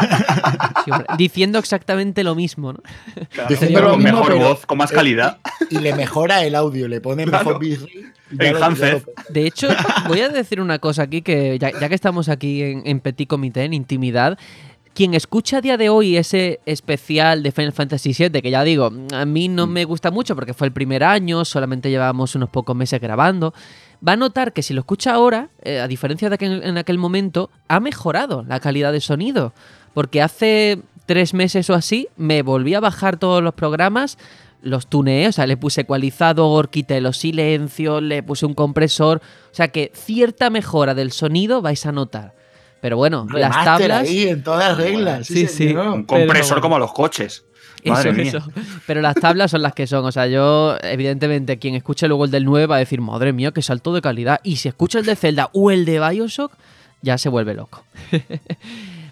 Sí, 0.86 0.90
hombre, 0.90 1.06
diciendo 1.18 1.58
exactamente 1.58 2.24
lo 2.24 2.34
mismo, 2.34 2.72
¿no? 2.72 2.78
Diciendo 3.48 3.80
lo 3.82 3.90
con 3.90 3.98
mismo, 4.02 4.20
mejor 4.20 4.32
pero- 4.32 4.48
voz, 4.48 4.64
con 4.66 4.78
más 4.78 4.90
calidad. 4.90 5.38
Y 5.68 5.78
le 5.80 5.94
mejora 5.94 6.42
el 6.44 6.54
audio, 6.54 6.88
le 6.88 7.00
pone 7.02 7.26
mejor 7.26 7.42
Claro. 7.42 7.58
bitrate. 7.58 8.12
ya 8.30 8.52
lo- 8.92 9.02
De 9.28 9.46
hecho, 9.46 9.68
voy 10.08 10.20
a 10.20 10.28
decir 10.30 10.60
una 10.62 10.78
cosa 10.78 11.02
aquí 11.02 11.20
que 11.22 11.58
ya, 11.58 11.72
ya 11.78 11.88
que 11.90 11.94
estamos 11.94 12.28
aquí 12.30 12.62
en, 12.62 12.82
en 12.86 13.00
Petit 13.00 13.28
Comité, 13.28 13.64
en 13.64 13.74
intimidad, 13.74 14.38
quien 14.96 15.12
escucha 15.12 15.58
a 15.58 15.60
día 15.60 15.76
de 15.76 15.90
hoy 15.90 16.16
ese 16.16 16.60
especial 16.64 17.42
de 17.42 17.52
Final 17.52 17.74
Fantasy 17.74 18.14
VII, 18.14 18.40
que 18.40 18.50
ya 18.50 18.64
digo, 18.64 18.90
a 19.12 19.26
mí 19.26 19.46
no 19.46 19.66
me 19.66 19.84
gusta 19.84 20.10
mucho 20.10 20.34
porque 20.34 20.54
fue 20.54 20.66
el 20.68 20.72
primer 20.72 21.04
año, 21.04 21.44
solamente 21.44 21.90
llevábamos 21.90 22.34
unos 22.34 22.48
pocos 22.48 22.74
meses 22.74 22.98
grabando, 22.98 23.52
va 24.06 24.12
a 24.12 24.16
notar 24.16 24.54
que 24.54 24.62
si 24.62 24.72
lo 24.72 24.80
escucha 24.80 25.12
ahora, 25.12 25.50
eh, 25.62 25.80
a 25.80 25.86
diferencia 25.86 26.30
de 26.30 26.38
que 26.38 26.46
en, 26.46 26.62
en 26.62 26.78
aquel 26.78 26.96
momento, 26.96 27.50
ha 27.68 27.78
mejorado 27.78 28.42
la 28.48 28.58
calidad 28.58 28.90
de 28.90 29.02
sonido. 29.02 29.52
Porque 29.92 30.22
hace 30.22 30.80
tres 31.04 31.34
meses 31.34 31.68
o 31.68 31.74
así 31.74 32.08
me 32.16 32.40
volví 32.40 32.72
a 32.72 32.80
bajar 32.80 33.18
todos 33.18 33.42
los 33.42 33.52
programas, 33.52 34.16
los 34.62 34.86
tuneé, 34.86 35.28
o 35.28 35.32
sea, 35.32 35.46
le 35.46 35.58
puse 35.58 35.82
ecualizador, 35.82 36.70
quité 36.70 37.02
los 37.02 37.18
silencios, 37.18 38.02
le 38.02 38.22
puse 38.22 38.46
un 38.46 38.54
compresor, 38.54 39.20
o 39.52 39.54
sea 39.54 39.68
que 39.68 39.92
cierta 39.94 40.48
mejora 40.48 40.94
del 40.94 41.12
sonido 41.12 41.60
vais 41.60 41.84
a 41.84 41.92
notar. 41.92 42.34
Pero 42.80 42.96
bueno, 42.96 43.26
las 43.32 43.50
Remaster 43.50 43.64
tablas... 43.88 44.02
ahí 44.08 44.28
en 44.28 44.42
todas 44.42 44.76
reglas. 44.76 45.26
Sí, 45.26 45.46
sí. 45.46 45.68
señor. 45.68 45.88
Un 45.88 46.04
compresor 46.04 46.56
Pero- 46.56 46.60
como 46.62 46.78
los 46.78 46.92
coches. 46.92 47.44
Madre 47.84 48.10
Eso, 48.10 48.18
mía. 48.18 48.28
eso. 48.28 48.42
Pero 48.86 49.00
las 49.00 49.14
tablas 49.14 49.50
son 49.52 49.62
las 49.62 49.72
que 49.72 49.86
son. 49.86 50.04
O 50.04 50.10
sea, 50.10 50.26
yo, 50.26 50.76
evidentemente, 50.82 51.58
quien 51.58 51.76
escuche 51.76 52.08
luego 52.08 52.24
el 52.24 52.32
del 52.32 52.44
9 52.44 52.66
va 52.66 52.76
a 52.76 52.78
decir, 52.80 53.00
madre 53.00 53.32
mía, 53.32 53.52
qué 53.52 53.62
salto 53.62 53.94
de 53.94 54.00
calidad. 54.00 54.40
Y 54.42 54.56
si 54.56 54.66
escucha 54.68 54.98
el 54.98 55.06
de 55.06 55.14
Zelda 55.14 55.50
o 55.52 55.70
el 55.70 55.84
de 55.84 56.00
Bioshock, 56.00 56.52
ya 57.02 57.16
se 57.16 57.28
vuelve 57.28 57.54
loco. 57.54 57.84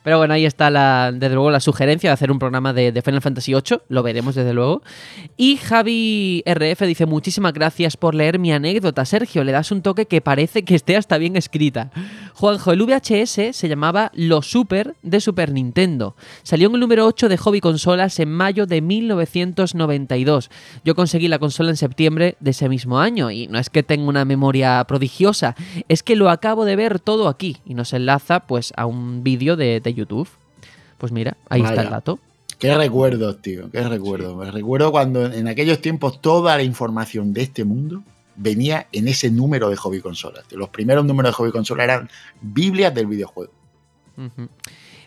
Pero 0.05 0.19
bueno, 0.19 0.35
ahí 0.35 0.45
está 0.45 0.69
la, 0.69 1.13
desde 1.13 1.35
luego 1.35 1.51
la 1.51 1.61
sugerencia 1.61 2.11
de 2.11 2.15
hacer 2.15 2.31
un 2.31 2.39
programa 2.39 2.75
de, 2.75 2.93
Final 3.03 3.23
Fantasy 3.23 3.55
VIII. 3.55 3.79
Lo 3.89 4.03
veremos 4.03 4.35
desde 4.35 4.53
luego. 4.53 4.83
Y 5.39 5.57
Javi 5.57 6.45
RF 6.47 6.83
dice: 6.83 7.07
Muchísimas 7.07 7.55
gracias 7.55 7.97
por 7.97 8.15
leer 8.15 8.39
mi 8.39 8.53
anécdota, 8.53 9.07
Sergio. 9.07 9.45
Le 9.45 9.53
das 9.53 9.73
un 9.73 9.81
toque 9.81 10.05
que 10.05 10.21
parece 10.21 10.63
que 10.63 10.75
esté 10.75 10.99
hasta 10.99 11.17
bien 11.17 11.37
escrita. 11.37 11.91
Juanjo, 12.35 12.73
el 12.73 12.83
VHS 12.83 13.57
se 13.57 13.69
llamaba 13.69 14.11
Lo 14.15 14.43
Super 14.43 14.95
de 15.03 15.21
Super 15.21 15.53
Nintendo. 15.53 16.17
Salió 16.43 16.69
en 16.69 16.75
el 16.75 16.81
número 16.81 17.07
8 17.07 17.31
de 17.31 17.39
Hobby 17.39 17.61
Consolas 17.61 18.21
en 18.21 18.31
mayo 18.31 18.67
de 18.67 18.83
1992. 18.83 20.51
Yo 20.85 20.95
conseguí 20.95 21.29
la 21.29 21.39
consola 21.39 21.71
en 21.71 21.79
septiembre 21.79 22.37
de 22.41 22.51
ese 22.51 22.69
mismo 22.69 22.99
año. 22.99 23.31
Y 23.31 23.47
no 23.47 23.59
es 23.59 23.71
que 23.71 23.83
tenga 23.83 24.07
una 24.07 24.27
memoria 24.27 24.85
prodigiosa, 24.87 25.57
es 25.89 26.03
que 26.03 26.15
lo 26.15 26.29
acabo 26.29 26.67
de 26.67 26.77
ver 26.77 27.01
todo 27.01 27.29
aquí. 27.29 27.57
Y 27.65 27.73
nos 27.73 27.95
enlaza 27.95 28.41
pues 28.41 28.75
a 28.77 28.85
un 28.85 29.25
vídeo 29.25 29.57
de, 29.57 29.81
de 29.81 29.94
YouTube. 29.95 30.29
Pues 30.99 31.13
mira, 31.13 31.37
ahí 31.49 31.63
está 31.63 31.83
el 31.83 31.91
dato. 31.91 32.19
Qué 32.59 32.75
recuerdos, 32.75 33.43
tío, 33.43 33.71
qué 33.71 33.83
recuerdos. 33.83 34.37
Me 34.37 34.51
recuerdo 34.51 34.93
cuando 34.93 35.27
en 35.27 35.49
aquellos 35.49 35.81
tiempos 35.81 36.21
toda 36.21 36.57
la 36.57 36.63
información 36.63 37.33
de 37.33 37.43
este 37.43 37.65
mundo 37.65 38.03
venía 38.37 38.87
en 38.93 39.09
ese 39.09 39.31
número 39.31 39.71
de 39.71 39.77
hobby 39.77 40.01
consolas. 40.01 40.45
Los 40.53 40.69
primeros 40.71 41.05
números 41.05 41.31
de 41.31 41.35
hobby 41.35 41.53
consola 41.53 41.85
eran 41.85 42.09
Biblias 42.41 42.95
del 42.95 43.07
videojuego. 43.07 43.53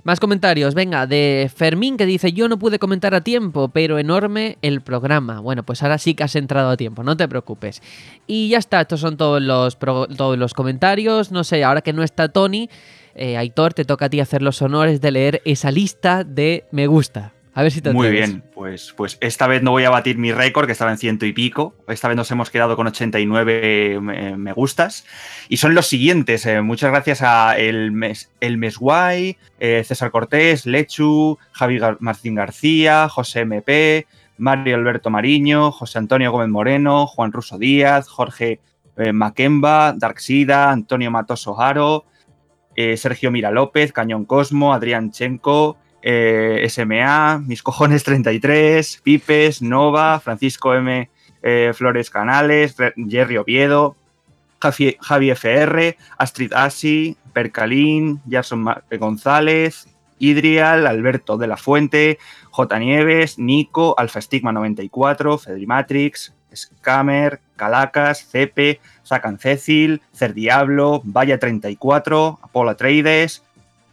Más 0.03 0.19
comentarios, 0.19 0.73
venga, 0.73 1.05
de 1.05 1.51
Fermín 1.53 1.97
que 1.97 2.05
dice, 2.05 2.31
yo 2.31 2.47
no 2.47 2.57
pude 2.57 2.79
comentar 2.79 3.13
a 3.13 3.21
tiempo, 3.21 3.69
pero 3.69 3.99
enorme 3.99 4.57
el 4.61 4.79
programa. 4.81 5.39
Bueno, 5.41 5.63
pues 5.63 5.83
ahora 5.83 5.97
sí 5.97 6.13
que 6.13 6.23
has 6.23 6.35
entrado 6.35 6.69
a 6.69 6.77
tiempo, 6.77 7.03
no 7.03 7.17
te 7.17 7.27
preocupes. 7.27 7.81
Y 8.25 8.49
ya 8.49 8.57
está, 8.57 8.81
estos 8.81 9.01
son 9.01 9.17
todos 9.17 9.41
los, 9.41 9.77
todos 9.77 10.37
los 10.37 10.53
comentarios. 10.53 11.31
No 11.31 11.43
sé, 11.43 11.63
ahora 11.63 11.81
que 11.81 11.91
no 11.91 12.03
está 12.03 12.29
Tony, 12.29 12.69
eh, 13.17 13.37
Aitor, 13.37 13.73
te 13.73 13.83
toca 13.85 14.05
a 14.05 14.09
ti 14.09 14.19
hacer 14.19 14.41
los 14.41 14.61
honores 14.61 15.01
de 15.01 15.11
leer 15.11 15.41
esa 15.45 15.71
lista 15.71 16.23
de 16.23 16.65
me 16.71 16.87
gusta. 16.87 17.33
A 17.53 17.63
ver 17.63 17.71
si 17.71 17.81
te 17.81 17.91
Muy 17.91 18.05
atreves. 18.07 18.29
bien, 18.29 18.43
pues, 18.53 18.93
pues 18.95 19.17
esta 19.19 19.47
vez 19.47 19.63
no 19.63 19.71
voy 19.71 19.83
a 19.83 19.89
batir 19.89 20.19
mi 20.19 20.31
récord, 20.31 20.67
que 20.67 20.73
estaba 20.73 20.91
en 20.91 20.99
ciento 20.99 21.25
y 21.25 21.33
pico. 21.33 21.73
Esta 21.87 22.07
vez 22.07 22.15
nos 22.15 22.29
hemos 22.29 22.51
quedado 22.51 22.75
con 22.75 22.85
89 22.85 23.97
me, 23.99 24.37
me 24.37 24.53
gustas. 24.53 25.05
Y 25.49 25.57
son 25.57 25.73
los 25.73 25.87
siguientes. 25.87 26.45
eh, 26.45 26.61
muchas 26.61 26.91
gracias 26.91 27.23
a 27.23 27.57
El, 27.57 27.91
Mes, 27.91 28.29
el 28.41 28.57
Mesguay, 28.57 29.37
eh, 29.59 29.83
César 29.83 30.11
Cortés, 30.11 30.67
Lechu, 30.67 31.39
Javi 31.51 31.79
Gar- 31.79 31.97
Marcín 31.99 32.35
García, 32.35 33.09
José 33.09 33.39
MP, 33.41 34.05
Mario 34.37 34.75
Alberto 34.75 35.09
Mariño, 35.09 35.71
José 35.71 35.97
Antonio 35.97 36.31
Gómez 36.31 36.49
Moreno, 36.49 37.07
Juan 37.07 37.31
Ruso 37.31 37.57
Díaz, 37.57 38.07
Jorge 38.07 38.59
eh, 38.97 39.11
Maquemba, 39.13 39.93
Darksida, 39.97 40.69
Antonio 40.69 41.09
Matoso 41.09 41.59
Haro, 41.59 42.05
eh, 42.77 42.95
Sergio 42.95 43.31
Mira 43.31 43.51
López, 43.51 43.91
Cañón 43.91 44.23
Cosmo, 44.23 44.73
Adrián 44.73 45.11
Chenco, 45.11 45.77
eh, 46.03 46.65
SMA, 46.69 47.39
Mis 47.39 47.63
Cojones 47.63 48.03
33, 48.03 49.01
Pipes, 49.03 49.61
Nova, 49.61 50.19
Francisco 50.19 50.73
M. 50.75 51.09
eh, 51.41 51.71
Flores 51.73 52.09
Canales, 52.09 52.75
Jerry 53.09 53.37
Oviedo, 53.37 53.97
Javi, 54.59 55.31
FR, 55.31 55.97
Astrid 56.17 56.53
Asi, 56.53 57.17
Percalín, 57.33 58.21
Jason 58.29 58.65
González, 58.99 59.87
Idrial, 60.19 60.87
Alberto 60.87 61.37
de 61.37 61.47
la 61.47 61.57
Fuente, 61.57 62.19
J. 62.51 62.79
Nieves, 62.79 63.37
Nico, 63.39 63.95
Alfa 63.97 64.21
Stigma 64.21 64.51
94, 64.51 65.37
Fedrimatrix, 65.37 66.33
Scammer, 66.57 67.39
Calacas, 67.55 68.27
Cepe, 68.29 68.79
Sacan 69.03 69.39
Cecil, 69.39 70.01
Cerdiablo, 70.13 71.01
Vaya 71.05 71.39
34, 71.39 72.39
Apolo 72.41 72.71
Atreides, 72.71 73.43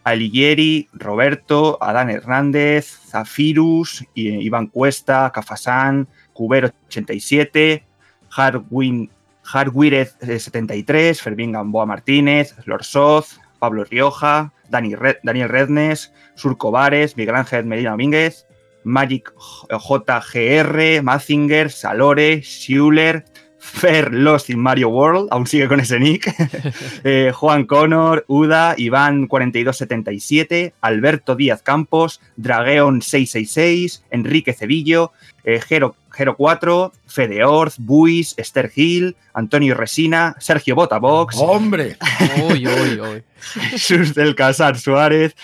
Alighieri, 0.03 0.87
Roberto, 0.93 1.77
Adán 1.81 2.09
Hernández, 2.09 2.85
Zafirus, 3.07 4.05
Iván 4.13 4.67
Cuesta, 4.67 5.31
Cafasán, 5.33 6.07
Cubero 6.33 6.71
87, 6.87 7.83
Hardwin, 8.29 9.09
Hardwired 9.43 10.09
73, 10.19 11.21
Fermín 11.21 11.53
Gamboa 11.53 11.85
Martínez, 11.85 12.55
Lorsoz, 12.65 13.39
Pablo 13.59 13.83
Rioja, 13.83 14.51
Dani 14.69 14.95
Daniel 15.23 15.49
Rednes, 15.49 16.11
Surco 16.35 16.71
Vares, 16.71 17.17
Miguel 17.17 17.35
Ángel 17.35 17.65
Medina 17.65 17.91
Domínguez, 17.91 18.45
Magic 18.85 19.33
JGR, 19.69 21.01
Mazinger, 21.03 21.69
Salore, 21.69 22.41
Schuler, 22.41 23.25
Fer 23.65 24.13
Lost 24.13 24.51
in 24.51 24.59
Mario 24.59 24.89
World, 24.89 25.27
aún 25.31 25.47
sigue 25.47 25.67
con 25.67 25.79
ese 25.79 25.99
nick, 25.99 26.33
eh, 27.03 27.31
Juan 27.33 27.65
Connor, 27.65 28.23
Uda, 28.27 28.75
Iván 28.77 29.27
4277, 29.27 30.73
Alberto 30.81 31.35
Díaz 31.35 31.61
Campos, 31.63 32.21
Drageon 32.35 33.01
666, 33.01 34.03
Enrique 34.11 34.53
Cebillo, 34.53 35.11
eh, 35.43 35.59
Gero, 35.59 35.95
Gero 36.11 36.37
4, 36.37 36.93
Fede 37.07 37.43
Orz, 37.43 37.77
Buis, 37.79 38.35
Esther 38.37 38.69
Gil, 38.69 39.17
Antonio 39.33 39.73
Resina, 39.73 40.35
Sergio 40.39 40.75
Botabox, 40.75 41.35
¡Hombre! 41.37 41.97
Uy, 42.49 42.67
uy, 42.67 42.99
uy. 42.99 43.23
Jesús 43.71 44.13
del 44.13 44.35
Casar 44.35 44.77
Suárez, 44.77 45.35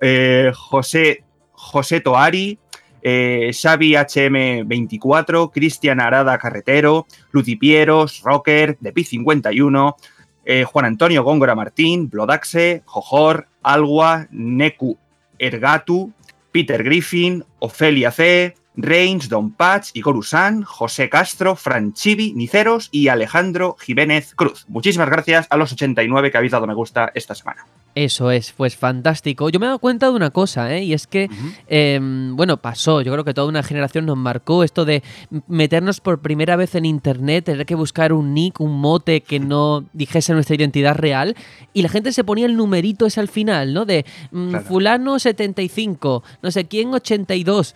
eh, 0.00 0.52
José, 0.54 1.24
José 1.52 2.00
Toari, 2.00 2.58
eh, 3.02 3.50
Xavi 3.52 3.94
HM24, 3.94 5.50
Cristian 5.52 6.00
Arada 6.00 6.38
Carretero, 6.38 7.06
Lucipieros, 7.30 8.22
Rocker, 8.22 8.78
de 8.80 8.94
Pi51, 8.94 9.96
eh, 10.44 10.64
Juan 10.64 10.84
Antonio 10.86 11.22
Góngora 11.24 11.54
Martín, 11.54 12.08
Blodaxe, 12.08 12.82
Jojor, 12.84 13.48
Algua, 13.62 14.28
Neku 14.30 14.98
Ergatu, 15.38 16.12
Peter 16.52 16.82
Griffin, 16.82 17.44
Ofelia 17.58 18.10
C., 18.10 18.54
Reigns, 18.74 19.28
Don 19.28 19.52
Patch, 19.52 19.90
Igor 19.92 20.16
Usán, 20.16 20.62
José 20.62 21.10
Castro, 21.10 21.56
Franchivi, 21.56 22.32
Niceros 22.34 22.88
y 22.90 23.08
Alejandro 23.08 23.76
Jiménez 23.78 24.34
Cruz. 24.34 24.64
Muchísimas 24.68 25.10
gracias 25.10 25.46
a 25.50 25.56
los 25.56 25.72
89 25.72 26.30
que 26.30 26.38
habéis 26.38 26.52
dado 26.52 26.66
me 26.66 26.74
gusta 26.74 27.10
esta 27.14 27.34
semana. 27.34 27.66
Eso 27.94 28.30
es, 28.30 28.52
pues 28.52 28.74
fantástico. 28.76 29.50
Yo 29.50 29.60
me 29.60 29.66
he 29.66 29.68
dado 29.68 29.78
cuenta 29.78 30.06
de 30.06 30.12
una 30.12 30.30
cosa, 30.30 30.74
¿eh? 30.74 30.82
y 30.82 30.94
es 30.94 31.06
que, 31.06 31.28
eh, 31.68 32.00
bueno, 32.02 32.56
pasó, 32.56 33.02
yo 33.02 33.12
creo 33.12 33.22
que 33.24 33.34
toda 33.34 33.48
una 33.48 33.62
generación 33.62 34.06
nos 34.06 34.16
marcó 34.16 34.64
esto 34.64 34.86
de 34.86 35.02
meternos 35.46 36.00
por 36.00 36.20
primera 36.20 36.56
vez 36.56 36.74
en 36.74 36.86
Internet, 36.86 37.44
tener 37.44 37.66
que 37.66 37.74
buscar 37.74 38.14
un 38.14 38.32
nick, 38.32 38.60
un 38.60 38.80
mote 38.80 39.20
que 39.20 39.38
no 39.40 39.84
dijese 39.92 40.32
nuestra 40.32 40.56
identidad 40.56 40.96
real, 40.96 41.36
y 41.74 41.82
la 41.82 41.90
gente 41.90 42.12
se 42.12 42.24
ponía 42.24 42.46
el 42.46 42.56
numerito 42.56 43.04
ese 43.04 43.20
al 43.20 43.28
final, 43.28 43.74
¿no? 43.74 43.84
De 43.84 44.06
mm, 44.30 44.48
Claro. 44.50 44.64
fulano 44.64 45.18
75, 45.18 46.22
no 46.42 46.50
sé 46.50 46.64
quién 46.66 46.94
82. 46.94 47.74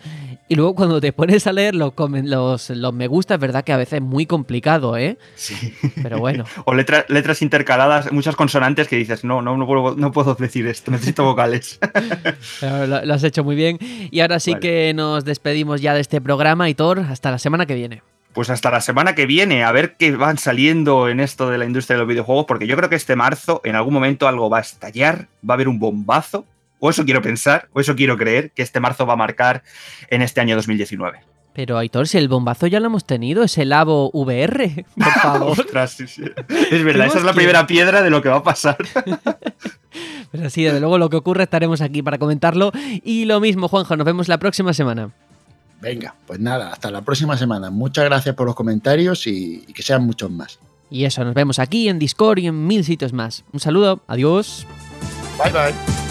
Y 0.49 0.55
luego 0.55 0.75
cuando 0.75 1.01
te 1.01 1.11
pones 1.13 1.45
a 1.45 1.53
leer 1.53 1.75
los, 1.75 1.93
los, 2.23 2.69
los 2.71 2.93
me 2.93 3.07
gusta, 3.07 3.35
es 3.35 3.39
verdad 3.39 3.63
que 3.63 3.73
a 3.73 3.77
veces 3.77 3.95
es 3.95 4.01
muy 4.01 4.25
complicado, 4.25 4.95
¿eh? 4.97 5.17
Sí. 5.35 5.73
Pero 6.01 6.19
bueno. 6.19 6.45
O 6.65 6.73
letra- 6.73 7.05
letras 7.09 7.41
intercaladas, 7.41 8.11
muchas 8.11 8.35
consonantes 8.35 8.87
que 8.87 8.95
dices, 8.95 9.23
no, 9.23 9.41
no, 9.41 9.57
no, 9.57 9.65
puedo, 9.67 9.95
no 9.95 10.06
puedo 10.11 10.35
decir 10.35 10.67
esto, 10.67 10.91
necesito 10.91 11.23
vocales. 11.25 11.79
Lo, 12.61 13.05
lo 13.05 13.13
has 13.13 13.23
hecho 13.23 13.43
muy 13.43 13.55
bien. 13.55 13.77
Y 14.11 14.19
ahora 14.19 14.39
sí 14.39 14.51
Vale. 14.51 14.61
que 14.61 14.93
nos 14.93 15.25
despedimos 15.25 15.81
ya 15.81 15.93
de 15.93 16.01
este 16.01 16.21
programa, 16.21 16.69
Hitor. 16.69 16.99
Hasta 16.99 17.31
la 17.31 17.39
semana 17.39 17.65
que 17.65 17.75
viene. 17.75 18.01
Pues 18.33 18.49
hasta 18.51 18.69
la 18.69 18.81
semana 18.81 19.15
que 19.15 19.25
viene, 19.25 19.63
a 19.63 19.71
ver 19.71 19.95
qué 19.97 20.11
van 20.15 20.37
saliendo 20.37 21.09
en 21.09 21.19
esto 21.19 21.49
de 21.49 21.57
la 21.57 21.65
industria 21.65 21.95
de 21.95 22.01
los 22.01 22.07
videojuegos, 22.07 22.45
porque 22.45 22.67
yo 22.67 22.77
creo 22.77 22.87
que 22.87 22.95
este 22.95 23.15
marzo, 23.15 23.61
en 23.63 23.75
algún 23.75 23.95
momento, 23.95 24.27
algo 24.27 24.47
va 24.47 24.59
a 24.59 24.61
estallar, 24.61 25.27
va 25.47 25.53
a 25.53 25.55
haber 25.55 25.67
un 25.67 25.79
bombazo, 25.79 26.45
o 26.77 26.91
eso 26.91 27.03
quiero 27.03 27.23
pensar, 27.23 27.67
o 27.73 27.79
eso 27.79 27.95
quiero 27.95 28.15
creer, 28.15 28.51
que 28.51 28.61
este 28.61 28.79
marzo 28.79 29.07
va 29.07 29.13
a 29.13 29.15
marcar 29.15 29.63
en 30.11 30.21
este 30.21 30.39
año 30.39 30.55
2019. 30.55 31.19
Pero, 31.53 31.79
Aitor, 31.79 32.07
si 32.07 32.19
el 32.19 32.27
bombazo 32.27 32.67
ya 32.67 32.79
lo 32.79 32.85
hemos 32.85 33.05
tenido, 33.07 33.43
es 33.43 33.57
el 33.57 33.73
Avo 33.73 34.11
VR, 34.13 34.85
por 34.95 35.11
favor. 35.23 35.59
Ostras, 35.59 35.93
sí, 35.93 36.05
sí. 36.07 36.21
Es 36.69 36.83
verdad, 36.83 37.07
esa 37.07 37.17
es 37.17 37.23
la 37.23 37.33
primera 37.33 37.65
piedra 37.65 38.03
de 38.03 38.11
lo 38.11 38.21
que 38.21 38.29
va 38.29 38.37
a 38.37 38.43
pasar. 38.43 38.77
Pero 40.31 40.49
sí, 40.49 40.63
desde 40.63 40.79
luego 40.79 40.97
lo 40.97 41.09
que 41.09 41.17
ocurre 41.17 41.43
estaremos 41.43 41.81
aquí 41.81 42.01
para 42.01 42.17
comentarlo. 42.17 42.71
Y 43.03 43.25
lo 43.25 43.39
mismo, 43.39 43.67
Juanjo, 43.67 43.95
nos 43.95 44.05
vemos 44.05 44.27
la 44.27 44.37
próxima 44.37 44.73
semana. 44.73 45.11
Venga, 45.81 46.15
pues 46.25 46.39
nada, 46.39 46.71
hasta 46.71 46.89
la 46.89 47.01
próxima 47.01 47.37
semana. 47.37 47.69
Muchas 47.69 48.05
gracias 48.05 48.35
por 48.35 48.47
los 48.47 48.55
comentarios 48.55 49.27
y, 49.27 49.63
y 49.67 49.73
que 49.73 49.83
sean 49.83 50.05
muchos 50.05 50.31
más. 50.31 50.59
Y 50.89 51.05
eso, 51.05 51.23
nos 51.23 51.33
vemos 51.33 51.59
aquí 51.59 51.89
en 51.89 51.99
Discord 51.99 52.39
y 52.39 52.47
en 52.47 52.65
mil 52.65 52.83
sitios 52.83 53.13
más. 53.13 53.43
Un 53.51 53.59
saludo, 53.59 54.01
adiós. 54.07 54.65
Bye 55.37 55.51
bye. 55.51 56.06